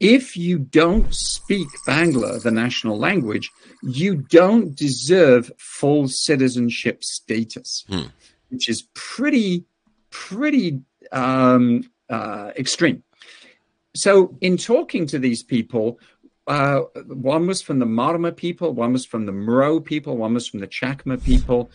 [0.00, 3.50] if you don't speak Bangla, the national language,
[3.82, 8.06] you don't deserve full citizenship status, hmm.
[8.52, 9.64] Which is pretty,
[10.10, 10.80] pretty
[11.10, 13.02] um, uh, extreme.
[13.94, 15.98] So, in talking to these people,
[16.46, 20.48] uh, one was from the Marma people, one was from the Mro people, one was
[20.48, 21.70] from the Chakma people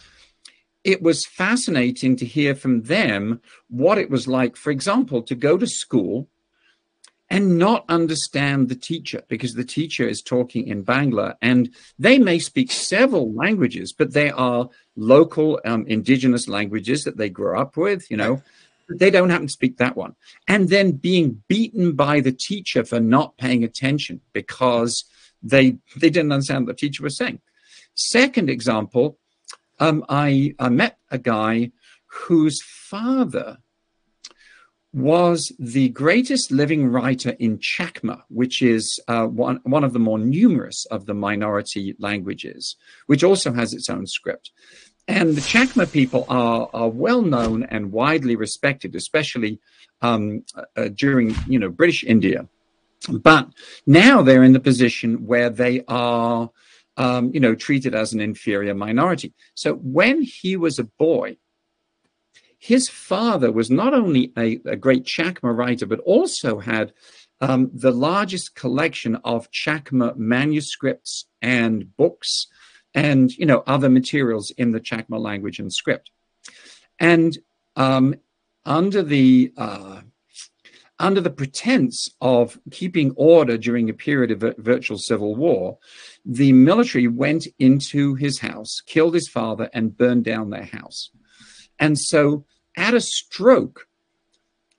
[0.87, 5.57] it was fascinating to hear from them what it was like, for example, to go
[5.57, 6.29] to school
[7.29, 12.39] and not understand the teacher because the teacher is talking in Bangla and they may
[12.39, 18.09] speak several languages, but they are local um, indigenous languages that they grew up with,
[18.09, 18.41] you know.
[18.89, 20.15] They don't happen to speak that one.
[20.47, 25.03] And then being beaten by the teacher for not paying attention because
[25.43, 27.41] they they didn't understand what the teacher was saying.
[27.95, 29.17] Second example,
[29.79, 31.71] um, I, I met a guy
[32.05, 33.57] whose father
[34.97, 40.17] was the greatest living writer in Chakma, which is uh, one, one of the more
[40.17, 42.75] numerous of the minority languages,
[43.05, 44.51] which also has its own script.
[45.07, 49.59] And the Chakma people are, are well known and widely respected, especially
[50.01, 50.43] um,
[50.75, 52.47] uh, during you know British India.
[53.07, 53.49] But
[53.85, 56.49] now they're in the position where they are
[56.97, 59.31] um, you know, treated as an inferior minority.
[59.53, 61.37] So when he was a boy,
[62.57, 66.93] his father was not only a, a great Chakma writer, but also had
[67.39, 72.47] um, the largest collection of Chakma manuscripts and books
[72.93, 76.09] and, you know, other materials in the Chakma language and script.
[76.99, 77.37] And
[77.75, 78.15] um,
[78.65, 80.01] under the uh,
[80.99, 85.77] under the pretense of keeping order during a period of virtual civil war,
[86.25, 91.11] the military went into his house, killed his father, and burned down their house.
[91.79, 93.87] And so, at a stroke,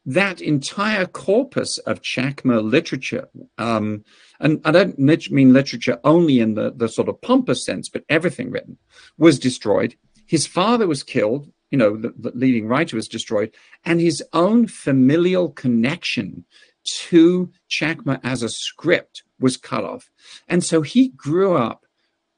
[0.07, 3.29] that entire corpus of Chakma literature,
[3.59, 4.05] um,
[4.41, 8.51] and I don't mean literature only in the, the sort of pompous sense, but everything
[8.51, 8.79] written,
[9.19, 9.97] was destroyed.
[10.27, 14.67] His father was killed, you know, the, the leading writer was destroyed, and his own
[14.67, 16.47] familial connection
[16.85, 20.11] to Chakma as a script was cut off.
[20.49, 21.85] And so he grew up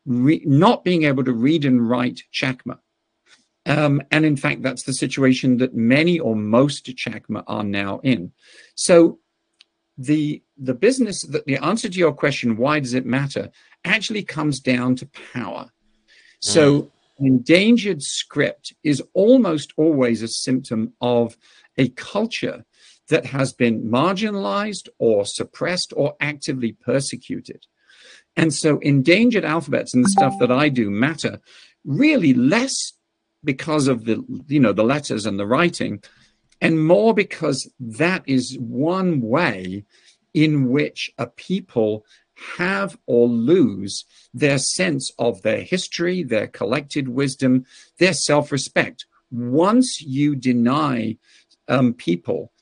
[0.04, 2.78] re- not being able to read and write Chakma.
[3.66, 8.32] Um, and in fact, that's the situation that many or most Chakma are now in.
[8.74, 9.18] So
[9.98, 13.50] the the business, the, the answer to your question, why does it matter,
[13.84, 15.70] actually comes down to power.
[16.40, 16.90] So mm.
[17.18, 21.36] endangered script is almost always a symptom of
[21.76, 22.64] a culture
[23.08, 27.66] that has been marginalized or suppressed or actively persecuted.
[28.36, 31.40] And so endangered alphabets and the stuff that I do matter
[31.84, 32.92] really less
[33.42, 36.02] because of the you know the letters and the writing
[36.60, 39.84] and more because that is one way
[40.34, 42.04] in which a people
[42.56, 47.66] have or lose their sense of their history, their collected wisdom,
[47.98, 49.06] their self respect.
[49.30, 51.16] Once you deny
[51.68, 52.52] um, people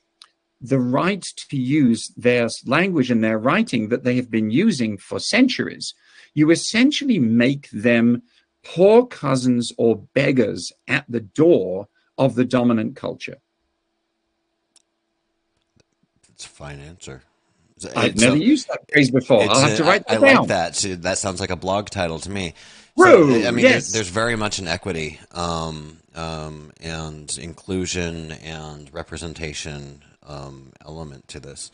[0.60, 5.20] the right to use their language and their writing that they have been using for
[5.20, 5.94] centuries,
[6.34, 8.22] you essentially make them
[8.64, 13.38] poor cousins or beggars at the door of the dominant culture.
[16.28, 17.22] That's a fine answer.
[17.96, 19.42] I've never so, used that phrase before.
[19.42, 20.36] I'll have to write that I, I down.
[20.40, 20.74] like that.
[20.74, 20.96] Too.
[20.96, 22.54] That sounds like a blog title to me.
[22.96, 23.72] So, I mean, yes.
[23.72, 31.38] there's, there's, very much an equity um, um, and inclusion and representation um, element to
[31.38, 31.70] this.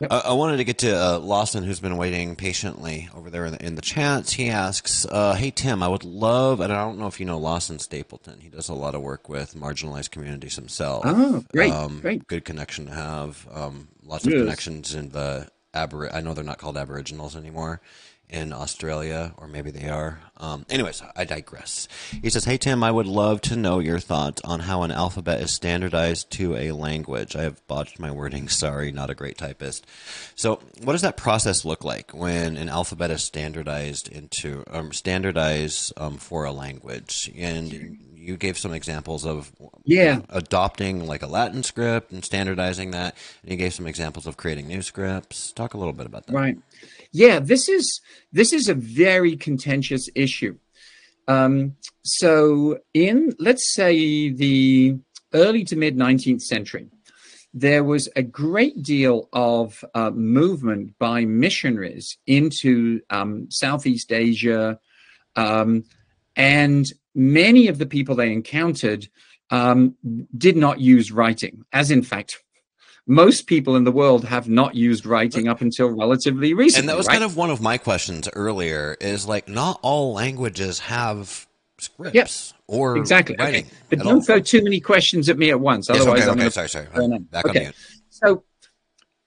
[0.00, 0.12] Yep.
[0.12, 3.52] I, I, wanted to get to uh, Lawson, who's been waiting patiently over there in
[3.52, 4.32] the, in the chats.
[4.32, 7.38] He asks, uh, "Hey Tim, I would love, and I don't know if you know
[7.38, 8.40] Lawson Stapleton.
[8.40, 11.04] He does a lot of work with marginalized communities himself.
[11.06, 13.46] Oh, great, um, great, good connection to have.
[13.52, 17.80] Um, lots of connections in the Abor- I know they're not called Aboriginals anymore
[18.28, 20.18] in Australia, or maybe they are.
[20.38, 21.86] Um, anyways, I digress.
[22.22, 25.40] He says, Hey, Tim, I would love to know your thoughts on how an alphabet
[25.40, 27.36] is standardized to a language.
[27.36, 28.48] I have botched my wording.
[28.54, 29.86] Sorry, not a great typist.
[30.34, 35.92] So, what does that process look like when an alphabet is standardized into, um, standardized
[35.96, 37.30] um, for a language?
[37.36, 39.52] And you gave some examples of
[39.84, 44.36] yeah adopting like a Latin script and standardizing that, and you gave some examples of
[44.36, 45.52] creating new scripts.
[45.52, 46.32] Talk a little bit about that.
[46.34, 46.58] Right.
[47.12, 48.00] Yeah, this is
[48.32, 50.58] this is a very contentious issue.
[51.28, 54.98] Um, so, in let's say the
[55.32, 56.88] early to mid 19th century,
[57.52, 64.78] there was a great deal of uh, movement by missionaries into um, Southeast Asia,
[65.36, 65.84] um,
[66.36, 69.08] and many of the people they encountered
[69.50, 69.96] um,
[70.36, 72.42] did not use writing, as in fact
[73.06, 76.80] most people in the world have not used writing up until relatively recently.
[76.80, 77.14] And that was right?
[77.14, 81.46] kind of one of my questions earlier is like not all languages have
[81.78, 82.28] scripts yep.
[82.66, 83.66] or exactly writing.
[83.66, 83.74] Okay.
[83.90, 84.22] But don't all.
[84.22, 85.88] throw too many questions at me at once.
[85.88, 87.18] Yes, otherwise, okay, I'm okay, sorry, sorry.
[87.30, 87.72] Back okay.
[88.08, 88.44] So,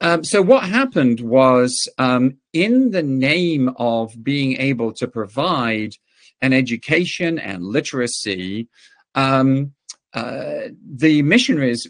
[0.00, 5.94] um, so what happened was, um, in the name of being able to provide
[6.40, 8.68] an education and literacy,
[9.14, 9.72] um,
[10.14, 11.86] uh, the missionaries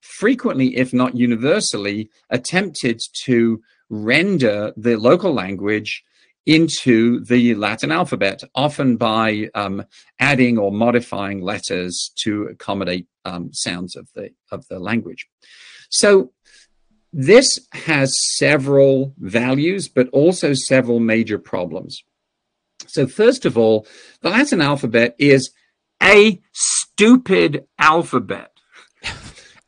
[0.00, 3.60] frequently, if not universally, attempted to
[3.90, 6.02] render the local language
[6.46, 9.82] into the Latin alphabet, often by um,
[10.18, 15.26] adding or modifying letters to accommodate um, sounds of the of the language.
[15.88, 16.32] So
[17.12, 22.02] this has several values, but also several major problems.
[22.94, 23.88] So first of all,
[24.20, 25.50] the Latin alphabet is
[26.00, 28.52] a stupid alphabet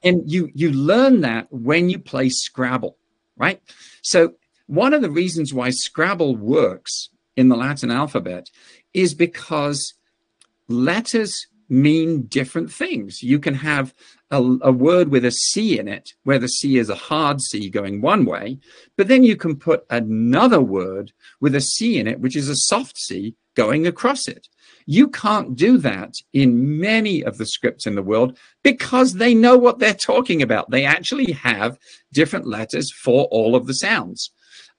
[0.01, 2.97] and you you learn that when you play Scrabble,
[3.37, 3.61] right?
[4.01, 4.35] So
[4.69, 8.47] one of the reasons why Scrabble works in the Latin alphabet
[8.95, 9.95] is because
[10.69, 13.25] letters mean different things.
[13.25, 13.93] You can have
[14.31, 17.71] a, a, word with a C in it, where the C is a hard C
[17.71, 18.59] going one way,
[18.97, 22.57] but then you can put another word with a C in it, which is a
[22.57, 24.49] soft C going across it.
[24.85, 29.57] You can't do that in many of the scripts in the world because they know
[29.57, 30.71] what they're talking about.
[30.71, 31.79] They actually have
[32.13, 34.31] different letters for all of the sounds.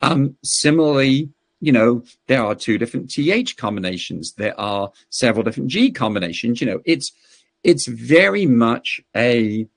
[0.01, 1.29] Um, similarly,
[1.59, 4.33] you know, there are two different TH combinations.
[4.33, 6.61] There are several different G combinations.
[6.61, 7.11] You know, it's
[7.67, 9.67] it's very much a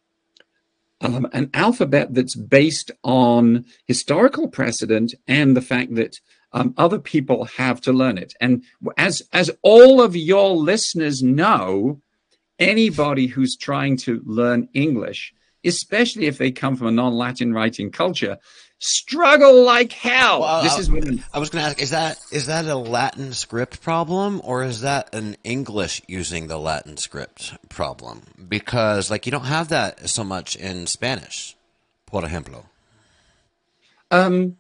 [1.03, 6.21] um, an alphabet that's based on historical precedent and the fact that
[6.53, 8.33] um, other people have to learn it.
[8.41, 8.65] And
[8.97, 12.01] as as all of your listeners know,
[12.59, 15.35] anybody who's trying to learn English,
[15.65, 18.39] especially if they come from a non-Latin writing culture,
[18.81, 20.41] struggle like hell.
[20.41, 22.75] Well, this I, is when I was going to ask: is that is that a
[22.75, 28.23] Latin script problem, or is that an English using the Latin script problem?
[28.49, 31.57] Because like you don't have that so much in Spanish,
[32.07, 32.65] por ejemplo.
[34.11, 34.57] Um,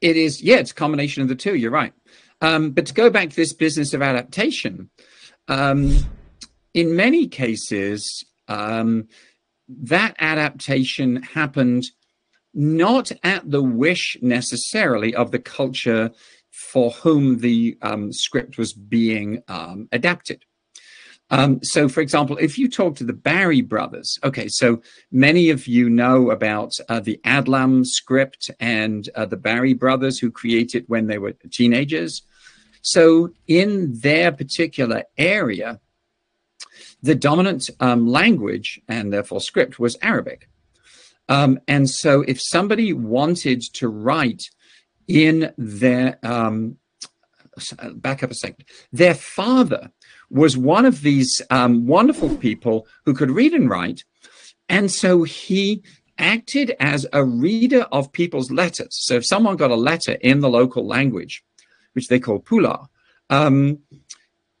[0.00, 1.54] it is, yeah, it's a combination of the two.
[1.54, 1.94] You're right.
[2.42, 4.90] Um, but to go back to this business of adaptation,
[5.48, 5.96] um,
[6.74, 9.08] in many cases, um,
[9.66, 11.84] that adaptation happened
[12.54, 16.10] not at the wish necessarily of the culture
[16.50, 20.44] for whom the um, script was being um, adapted.
[21.30, 25.66] Um, so, for example, if you talk to the Barry brothers, okay, so many of
[25.66, 31.06] you know about uh, the Adlam script and uh, the Barry brothers who created when
[31.06, 32.22] they were teenagers.
[32.82, 35.80] So, in their particular area,
[37.02, 40.48] the dominant um, language and therefore script was Arabic.
[41.28, 44.42] Um, and so, if somebody wanted to write
[45.06, 46.76] in their um,
[47.94, 49.90] back up a second, their father
[50.30, 54.04] was one of these um, wonderful people who could read and write.
[54.68, 55.82] And so he
[56.18, 58.88] acted as a reader of people's letters.
[58.90, 61.44] So if someone got a letter in the local language,
[61.92, 62.86] which they call pula,
[63.30, 63.78] um,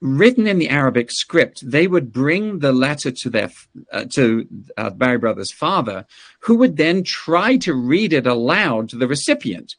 [0.00, 3.50] written in the Arabic script, they would bring the letter to their
[3.92, 6.06] uh, to uh, Barry Brothers' father,
[6.40, 9.76] who would then try to read it aloud to the recipient.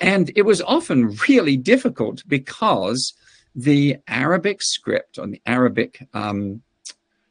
[0.00, 3.14] And it was often really difficult because
[3.54, 6.62] the Arabic script on the Arabic um,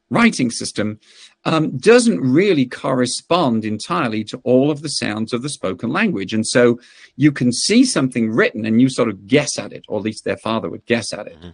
[0.09, 0.99] writing system
[1.45, 6.33] um, doesn't really correspond entirely to all of the sounds of the spoken language.
[6.33, 6.79] And so
[7.17, 10.23] you can see something written and you sort of guess at it, or at least
[10.23, 11.37] their father would guess at it.
[11.37, 11.49] Mm-hmm.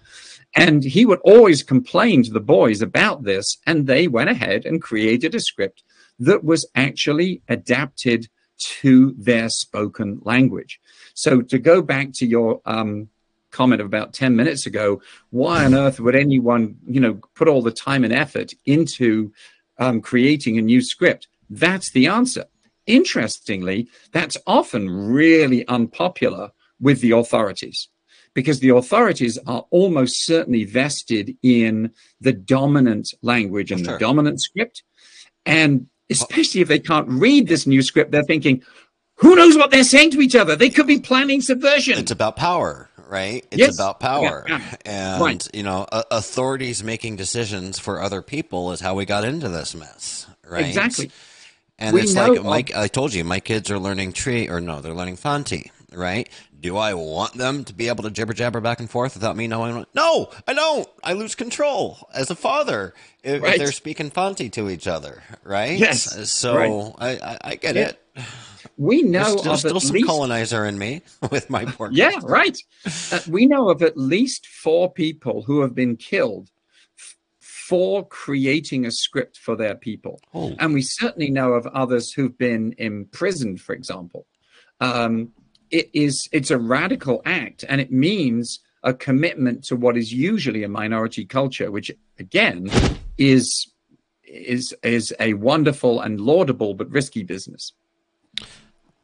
[0.55, 3.57] And he would always complain to the boys about this.
[3.65, 5.83] And they went ahead and created a script
[6.19, 8.27] that was actually adapted
[8.57, 10.79] to their spoken language.
[11.13, 13.09] So to go back to your um,
[13.51, 17.61] comment of about 10 minutes ago, why on earth would anyone, you know, put all
[17.61, 19.31] the time and effort into
[19.77, 21.27] um, creating a new script?
[21.49, 22.45] That's the answer.
[22.85, 27.87] Interestingly, that's often really unpopular with the authorities
[28.33, 33.93] because the authorities are almost certainly vested in the dominant language and sure.
[33.93, 34.83] the dominant script.
[35.45, 38.63] And especially if they can't read this new script, they're thinking,
[39.15, 40.55] who knows what they're saying to each other?
[40.55, 41.97] They could be planning subversion.
[41.97, 43.45] It's about power, right?
[43.51, 43.75] It's yes.
[43.75, 44.45] about power.
[44.47, 44.75] Yeah, yeah.
[44.85, 45.47] And, right.
[45.53, 50.25] you know, authorities making decisions for other people is how we got into this mess,
[50.47, 50.67] right?
[50.67, 51.11] Exactly.
[51.77, 54.81] And we it's like, Mike, I told you, my kids are learning tree, or no,
[54.81, 56.29] they're learning Fanti, right?
[56.59, 59.47] Do I want them to be able to jibber jabber back and forth without me
[59.47, 59.85] knowing?
[59.93, 60.87] No, I don't.
[61.03, 62.93] I lose control as a father
[63.23, 63.53] if, right.
[63.53, 65.77] if they're speaking Fanti to each other, right?
[65.77, 66.29] Yes.
[66.31, 67.19] So right.
[67.21, 67.89] I, I, I, get yeah.
[67.89, 67.99] it.
[68.77, 70.07] We know There's still, of still some least...
[70.07, 71.01] colonizer in me
[71.31, 71.89] with my poor.
[71.91, 72.57] yeah, right.
[73.11, 76.49] Uh, we know of at least four people who have been killed
[77.39, 80.55] for creating a script for their people, oh.
[80.59, 84.25] and we certainly know of others who've been imprisoned, for example.
[84.81, 85.33] Um,
[85.71, 90.63] it is it's a radical act and it means a commitment to what is usually
[90.63, 92.69] a minority culture which again
[93.17, 93.71] is
[94.23, 97.73] is is a wonderful and laudable but risky business.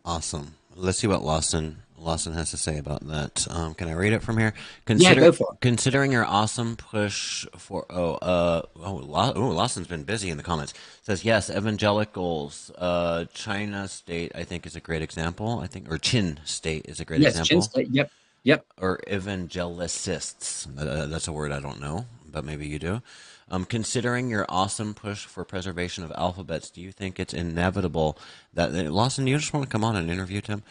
[0.03, 0.55] Awesome.
[0.75, 3.47] Let's see what lawson Lawson has to say about that.
[3.49, 4.53] Um, can I read it from here?
[4.85, 5.61] Consider, yeah, go for it.
[5.61, 10.43] Considering your awesome push for oh uh oh, Law, oh Lawson's been busy in the
[10.43, 10.73] comments.
[11.01, 12.71] Says yes, evangelicals.
[12.77, 15.59] Uh, China State I think is a great example.
[15.59, 17.47] I think or Chin State is a great yes, example.
[17.47, 17.87] Chin State.
[17.91, 18.11] Yep.
[18.43, 18.65] Yep.
[18.79, 20.67] Or evangelicists.
[20.77, 23.01] Uh, that's a word I don't know, but maybe you do.
[23.47, 28.17] Um, considering your awesome push for preservation of alphabets, do you think it's inevitable
[28.55, 29.27] that Lawson?
[29.27, 30.63] You just want to come on and interview Tim?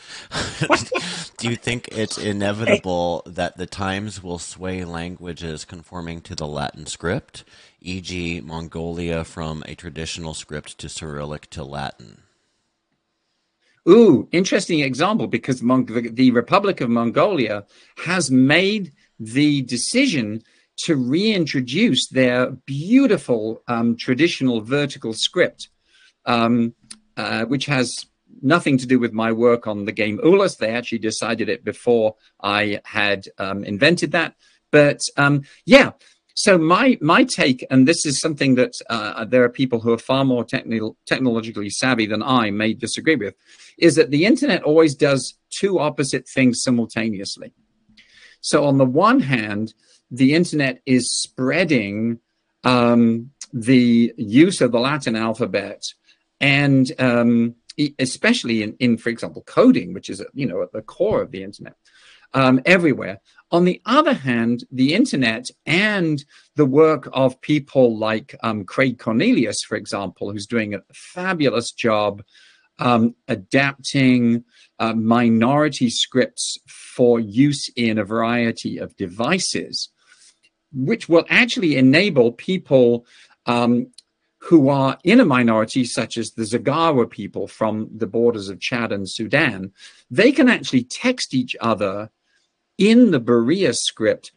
[1.39, 6.87] do you think it's inevitable that the times will sway languages conforming to the Latin
[6.87, 7.45] script,
[7.81, 12.22] e.g., Mongolia from a traditional script to Cyrillic to Latin?
[13.89, 17.66] Ooh, interesting example because Mon- the Republic of Mongolia
[17.99, 20.43] has made the decision
[20.77, 25.68] to reintroduce their beautiful um, traditional vertical script,
[26.27, 26.75] um,
[27.16, 28.07] uh, which has
[28.43, 30.57] nothing to do with my work on the game Ulus.
[30.57, 34.35] They actually decided it before I had um, invented that.
[34.70, 35.93] But um, yeah,
[36.35, 39.99] so my my take, and this is something that uh, there are people who are
[39.99, 43.35] far more technical, technologically savvy than I may disagree with,
[43.79, 47.53] is that the internet always does two opposite things simultaneously.
[48.41, 49.75] So on the one hand,
[50.15, 52.21] the internet is spreading
[52.62, 55.83] um, the use of the Latin alphabet
[56.41, 57.55] and um,
[57.99, 61.43] especially in, in, for example, coding, which is, you know, at the core of the
[61.43, 61.75] internet,
[62.33, 63.21] um, everywhere.
[63.51, 66.25] On the other hand, the internet and
[66.57, 72.23] the work of people like um, Craig Cornelius, for example, who's doing a fabulous job
[72.79, 74.45] um, adapting
[74.79, 79.91] uh, minority scripts for use in a variety of devices
[80.75, 83.07] which will actually enable people
[83.47, 83.89] um,
[84.39, 88.93] who are in a minority, such as the Zaghawa people from the borders of Chad
[88.93, 89.72] and Sudan,
[90.11, 92.11] they can actually text each other
[92.77, 94.33] in the Beria script,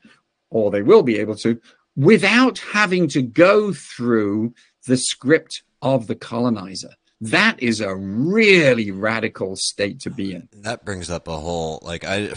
[0.50, 1.60] or they will be able to,
[1.96, 4.54] without having to go through
[4.86, 6.92] the script of the colonizer.
[7.20, 10.48] That is a really radical state to be in.
[10.54, 12.34] That brings up a whole, like, I.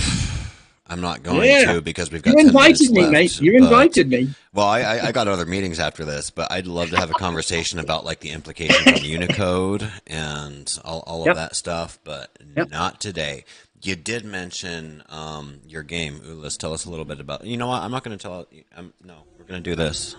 [0.91, 1.73] I'm not going yeah.
[1.73, 2.35] to because we've got.
[2.35, 3.41] You invited me, left, mate.
[3.41, 4.35] You but, invited me.
[4.53, 7.15] Well, I, I, I, got other meetings after this, but I'd love to have a
[7.15, 11.29] conversation about like the implications of Unicode and all, all yep.
[11.29, 12.71] of that stuff, but yep.
[12.71, 13.45] not today.
[13.83, 16.57] You did mention um, your game, Ulus.
[16.57, 17.47] Tell us a little bit about.
[17.47, 17.83] You know what?
[17.83, 18.47] I'm not going to tell.
[18.77, 20.17] I'm, no, we're going to do this.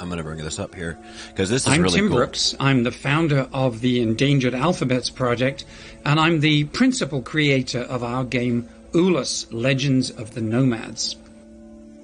[0.00, 1.78] I'm going to bring this up here because this is really.
[1.78, 2.16] I'm really Tim cool.
[2.16, 2.56] Brookes.
[2.58, 5.64] I'm the founder of the Endangered Alphabets Project,
[6.04, 11.16] and I'm the principal creator of our game Ulus Legends of the Nomads.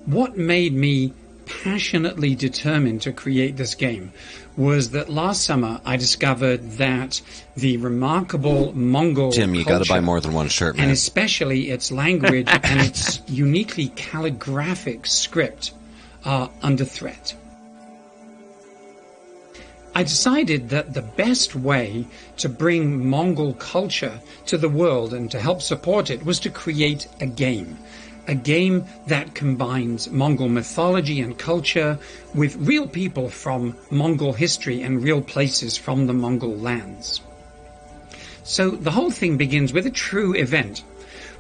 [0.04, 1.14] what made me
[1.46, 4.12] passionately determined to create this game
[4.56, 7.22] was that last summer I discovered that
[7.56, 10.84] the remarkable Mongol Tim, you got to buy more than one shirt, man.
[10.84, 15.72] and especially its language and its uniquely calligraphic script
[16.24, 17.34] are under threat.
[19.94, 22.06] I decided that the best way
[22.38, 27.06] to bring Mongol culture to the world and to help support it was to create
[27.20, 27.78] a game
[28.28, 31.98] a game that combines Mongol mythology and culture
[32.34, 37.20] with real people from Mongol history and real places from the Mongol lands.
[38.44, 40.84] So the whole thing begins with a true event.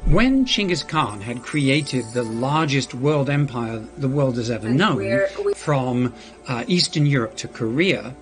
[0.06, 6.12] When Chinggis Khan had created the largest world empire the world has ever known, from
[6.48, 8.12] uh, Eastern Europe to Korea,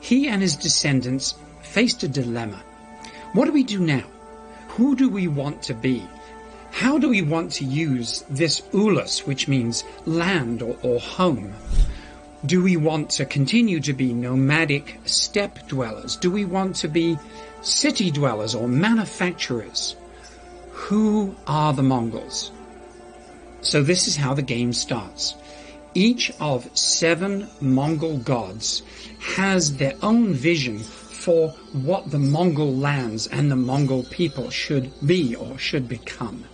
[0.00, 2.62] he and his descendants faced a dilemma.
[3.32, 4.04] What do we do now?
[4.68, 6.06] Who do we want to be?
[6.72, 11.52] How do we want to use this ulus, which means land or, or home?
[12.46, 16.16] Do we want to continue to be nomadic steppe dwellers?
[16.16, 17.18] Do we want to be
[17.60, 19.96] city dwellers or manufacturers?
[20.70, 22.50] Who are the Mongols?
[23.60, 25.34] So this is how the game starts.
[25.92, 28.82] Each of seven Mongol gods
[29.20, 35.34] has their own vision for what the Mongol lands and the Mongol people should be
[35.34, 36.44] or should become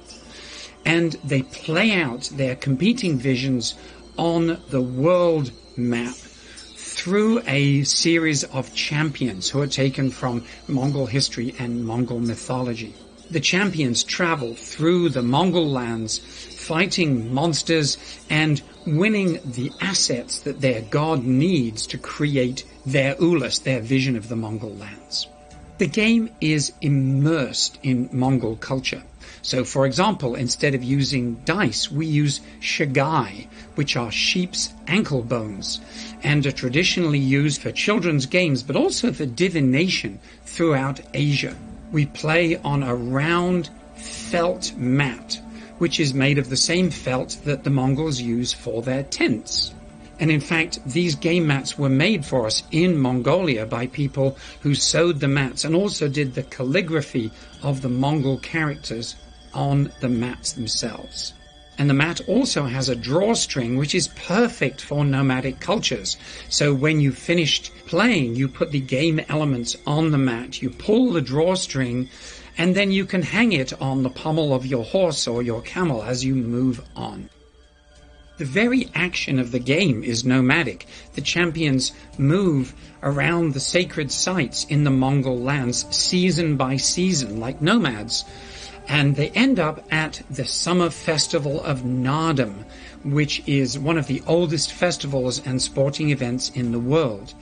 [0.86, 3.74] and they play out their competing visions
[4.16, 11.54] on the world map through a series of champions who are taken from Mongol history
[11.58, 12.94] and Mongol mythology.
[13.28, 17.98] The champions travel through the Mongol lands, fighting monsters
[18.30, 24.28] and winning the assets that their god needs to create their ulus, their vision of
[24.28, 25.26] the Mongol lands.
[25.78, 29.02] The game is immersed in Mongol culture.
[29.42, 35.80] So, for example, instead of using dice, we use shagai, which are sheep's ankle bones,
[36.22, 41.56] and are traditionally used for children's games, but also for divination throughout Asia.
[41.92, 45.40] We play on a round felt mat,
[45.78, 49.72] which is made of the same felt that the Mongols use for their tents.
[50.18, 54.74] And in fact, these game mats were made for us in Mongolia by people who
[54.74, 57.30] sewed the mats and also did the calligraphy
[57.62, 59.14] of the Mongol characters
[59.52, 61.34] on the mats themselves.
[61.78, 66.16] And the mat also has a drawstring, which is perfect for nomadic cultures.
[66.48, 71.12] So when you've finished playing, you put the game elements on the mat, you pull
[71.12, 72.08] the drawstring,
[72.56, 76.02] and then you can hang it on the pommel of your horse or your camel
[76.02, 77.28] as you move on.
[78.38, 80.86] The very action of the game is nomadic.
[81.14, 87.62] The champions move around the sacred sites in the Mongol lands season by season, like
[87.62, 88.24] nomads
[88.88, 92.64] and they end up at the summer festival of Naadam,
[93.04, 97.34] which is one of the oldest festivals and sporting events in the world.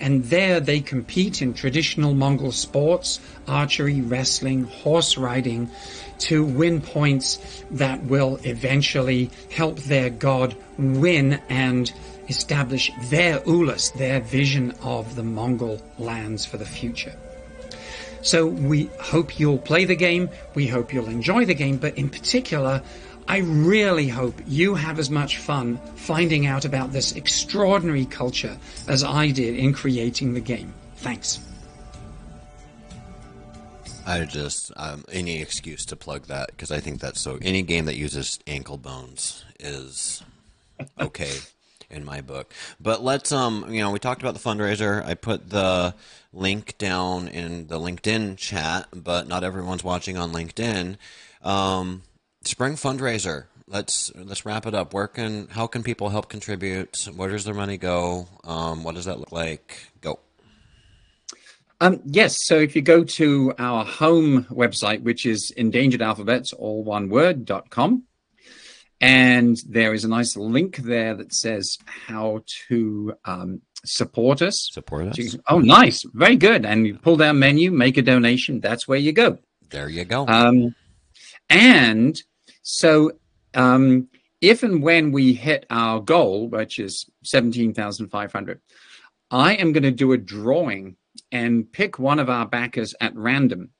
[0.00, 5.70] And there they compete in traditional Mongol sports, archery, wrestling, horse riding,
[6.18, 11.92] to win points that will eventually help their god win and
[12.28, 17.14] establish their ulus, their vision of the Mongol lands for the future.
[18.22, 20.30] So we hope you'll play the game.
[20.54, 21.76] We hope you'll enjoy the game.
[21.76, 22.82] But in particular,
[23.28, 28.56] I really hope you have as much fun finding out about this extraordinary culture
[28.88, 30.72] as I did in creating the game.
[30.96, 31.40] Thanks.
[34.04, 37.38] I just um, any excuse to plug that because I think that's so.
[37.40, 40.24] Any game that uses ankle bones is
[41.00, 41.32] okay
[41.92, 42.52] in my book.
[42.80, 45.04] But let's um, you know, we talked about the fundraiser.
[45.04, 45.94] I put the
[46.32, 50.96] link down in the LinkedIn chat, but not everyone's watching on LinkedIn.
[51.42, 52.02] Um,
[52.44, 53.44] spring fundraiser.
[53.68, 54.92] Let's let's wrap it up.
[54.92, 57.08] Where can how can people help contribute?
[57.14, 58.28] Where does their money go?
[58.44, 59.78] Um, what does that look like?
[60.00, 60.18] Go.
[61.80, 62.36] Um, yes.
[62.44, 67.44] So if you go to our home website, which is endangered alphabets, all one word,
[67.44, 68.04] dot com,
[69.02, 74.68] and there is a nice link there that says how to um, support us.
[74.70, 75.36] Support us.
[75.48, 76.04] oh, nice.
[76.14, 76.64] Very good.
[76.64, 78.60] And you pull down menu, make a donation.
[78.60, 79.38] That's where you go.
[79.70, 80.28] There you go.
[80.28, 80.76] Um,
[81.50, 82.16] and
[82.62, 83.10] so
[83.54, 84.08] um,
[84.40, 88.60] if and when we hit our goal, which is 17,500,
[89.32, 90.94] I am going to do a drawing
[91.32, 93.70] and pick one of our backers at random.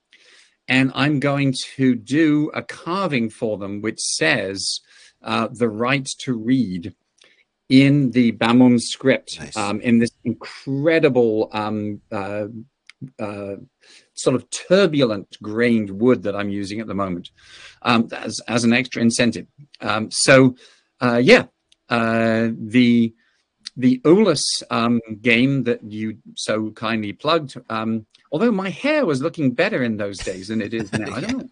[0.67, 4.81] And I'm going to do a carving for them, which says
[5.25, 6.95] uh, the right to read
[7.69, 9.57] in the Bamum script nice.
[9.57, 12.47] um, in this incredible um, uh,
[13.19, 13.57] uh,
[14.15, 17.31] sort of turbulent grained wood that I'm using at the moment
[17.83, 19.47] um, as, as an extra incentive.
[19.81, 20.55] Um, so,
[21.01, 21.47] uh, yeah,
[21.89, 23.15] uh, the
[23.77, 27.57] the Ulus um, game that you so kindly plugged.
[27.71, 31.15] Um, although my hair was looking better in those days than it is now.
[31.15, 31.49] I don't know.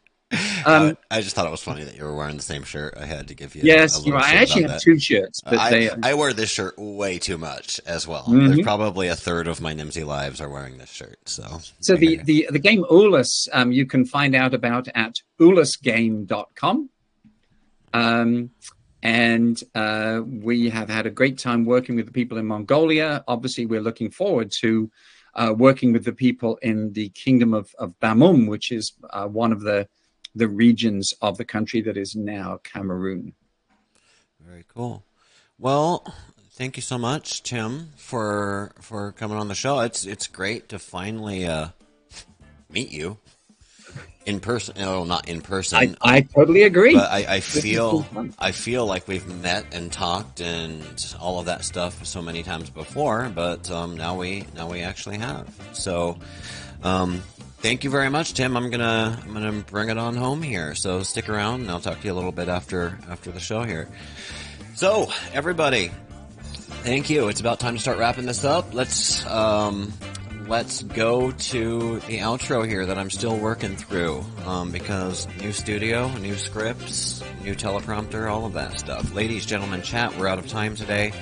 [0.65, 2.95] Um, I just thought it was funny that you were wearing the same shirt.
[2.97, 3.63] I had to give you.
[3.65, 4.83] Yes, you I actually have that.
[4.83, 8.25] two shirts, but I, they, I wear this shirt way too much as well.
[8.25, 8.47] Mm-hmm.
[8.47, 11.19] There's probably a third of my Nimdzi lives are wearing this shirt.
[11.27, 16.91] So, so the, the the game Ulus, um, you can find out about at ulusgame.com.
[17.93, 18.51] Um,
[19.03, 23.25] and uh, we have had a great time working with the people in Mongolia.
[23.27, 24.91] Obviously, we're looking forward to
[25.35, 29.53] uh, working with the people in the Kingdom of, of Bamum, which is uh, one
[29.53, 29.89] of the
[30.35, 33.35] the regions of the country that is now Cameroon.
[34.41, 35.05] Very cool.
[35.59, 36.15] Well,
[36.53, 39.81] thank you so much, Tim, for for coming on the show.
[39.81, 41.69] It's it's great to finally uh,
[42.71, 43.19] meet you
[44.27, 44.77] in person.
[44.79, 45.97] No, not in person.
[46.01, 46.95] I, I totally agree.
[46.95, 48.07] But I, I feel
[48.39, 50.83] I feel like we've met and talked and
[51.21, 53.31] all of that stuff so many times before.
[53.35, 55.49] But um, now we now we actually have.
[55.73, 56.19] So
[56.83, 57.23] um,
[57.61, 58.57] thank you very much, Tim.
[58.57, 60.75] I'm gonna I'm gonna bring it on home here.
[60.75, 63.63] So stick around, and I'll talk to you a little bit after after the show
[63.63, 63.89] here.
[64.75, 65.91] So everybody,
[66.83, 67.29] thank you.
[67.29, 68.73] It's about time to start wrapping this up.
[68.75, 69.93] Let's um,
[70.47, 76.09] let's go to the outro here that I'm still working through um, because new studio,
[76.19, 79.15] new scripts, new teleprompter, all of that stuff.
[79.15, 81.13] Ladies, gentlemen, chat, we're out of time today.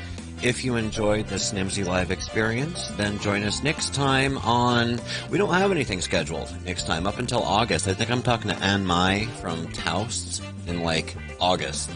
[0.40, 5.00] If you enjoyed this Nimdzi Live experience, then join us next time on.
[5.30, 7.88] We don't have anything scheduled next time up until August.
[7.88, 11.90] I think I'm talking to Anne-Maj from TAUS in like August.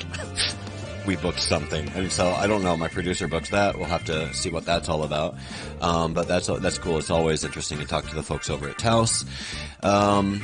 [1.07, 2.77] we booked something, and so I don't know.
[2.77, 3.77] My producer books that.
[3.77, 5.37] We'll have to see what that's all about.
[5.81, 6.99] Um, but that's that's cool.
[6.99, 9.25] It's always interesting to talk to the folks over at TAUS.
[9.85, 10.43] Um,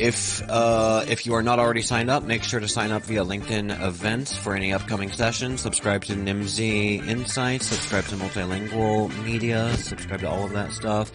[0.00, 3.22] if uh, if you are not already signed up, make sure to sign up via
[3.22, 5.60] LinkedIn events for any upcoming sessions.
[5.60, 7.66] Subscribe to Nimdzi Insights.
[7.66, 9.76] Subscribe to Multilingual Media.
[9.76, 11.12] Subscribe to all of that stuff.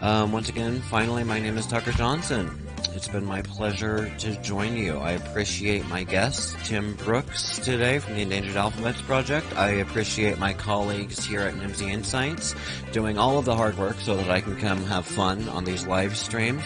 [0.00, 2.66] Um, once again, finally, my name is Tucker Johnson.
[2.94, 4.98] It's been my pleasure to join you.
[4.98, 9.46] I appreciate my guest, Tim Brookes, today from the Endangered Alphabets Project.
[9.56, 12.54] I appreciate my colleagues here at Nimdzi Insights
[12.92, 15.86] doing all of the hard work so that I can come have fun on these
[15.86, 16.62] live streams.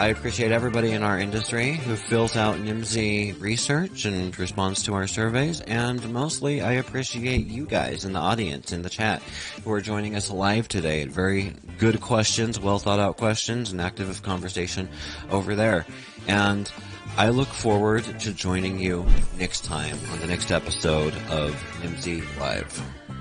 [0.00, 5.08] I appreciate everybody in our industry who fills out Nimdzi research and responds to our
[5.08, 5.60] surveys.
[5.62, 9.20] And mostly, I appreciate you guys in the audience, in the chat,
[9.64, 11.06] who are joining us live today.
[11.06, 14.88] Very good questions, well thought out questions, and active conversation
[15.30, 15.84] over there.
[16.28, 16.70] And
[17.16, 19.04] I look forward to joining you
[19.36, 23.17] next time on the next episode of Nimdzi Live.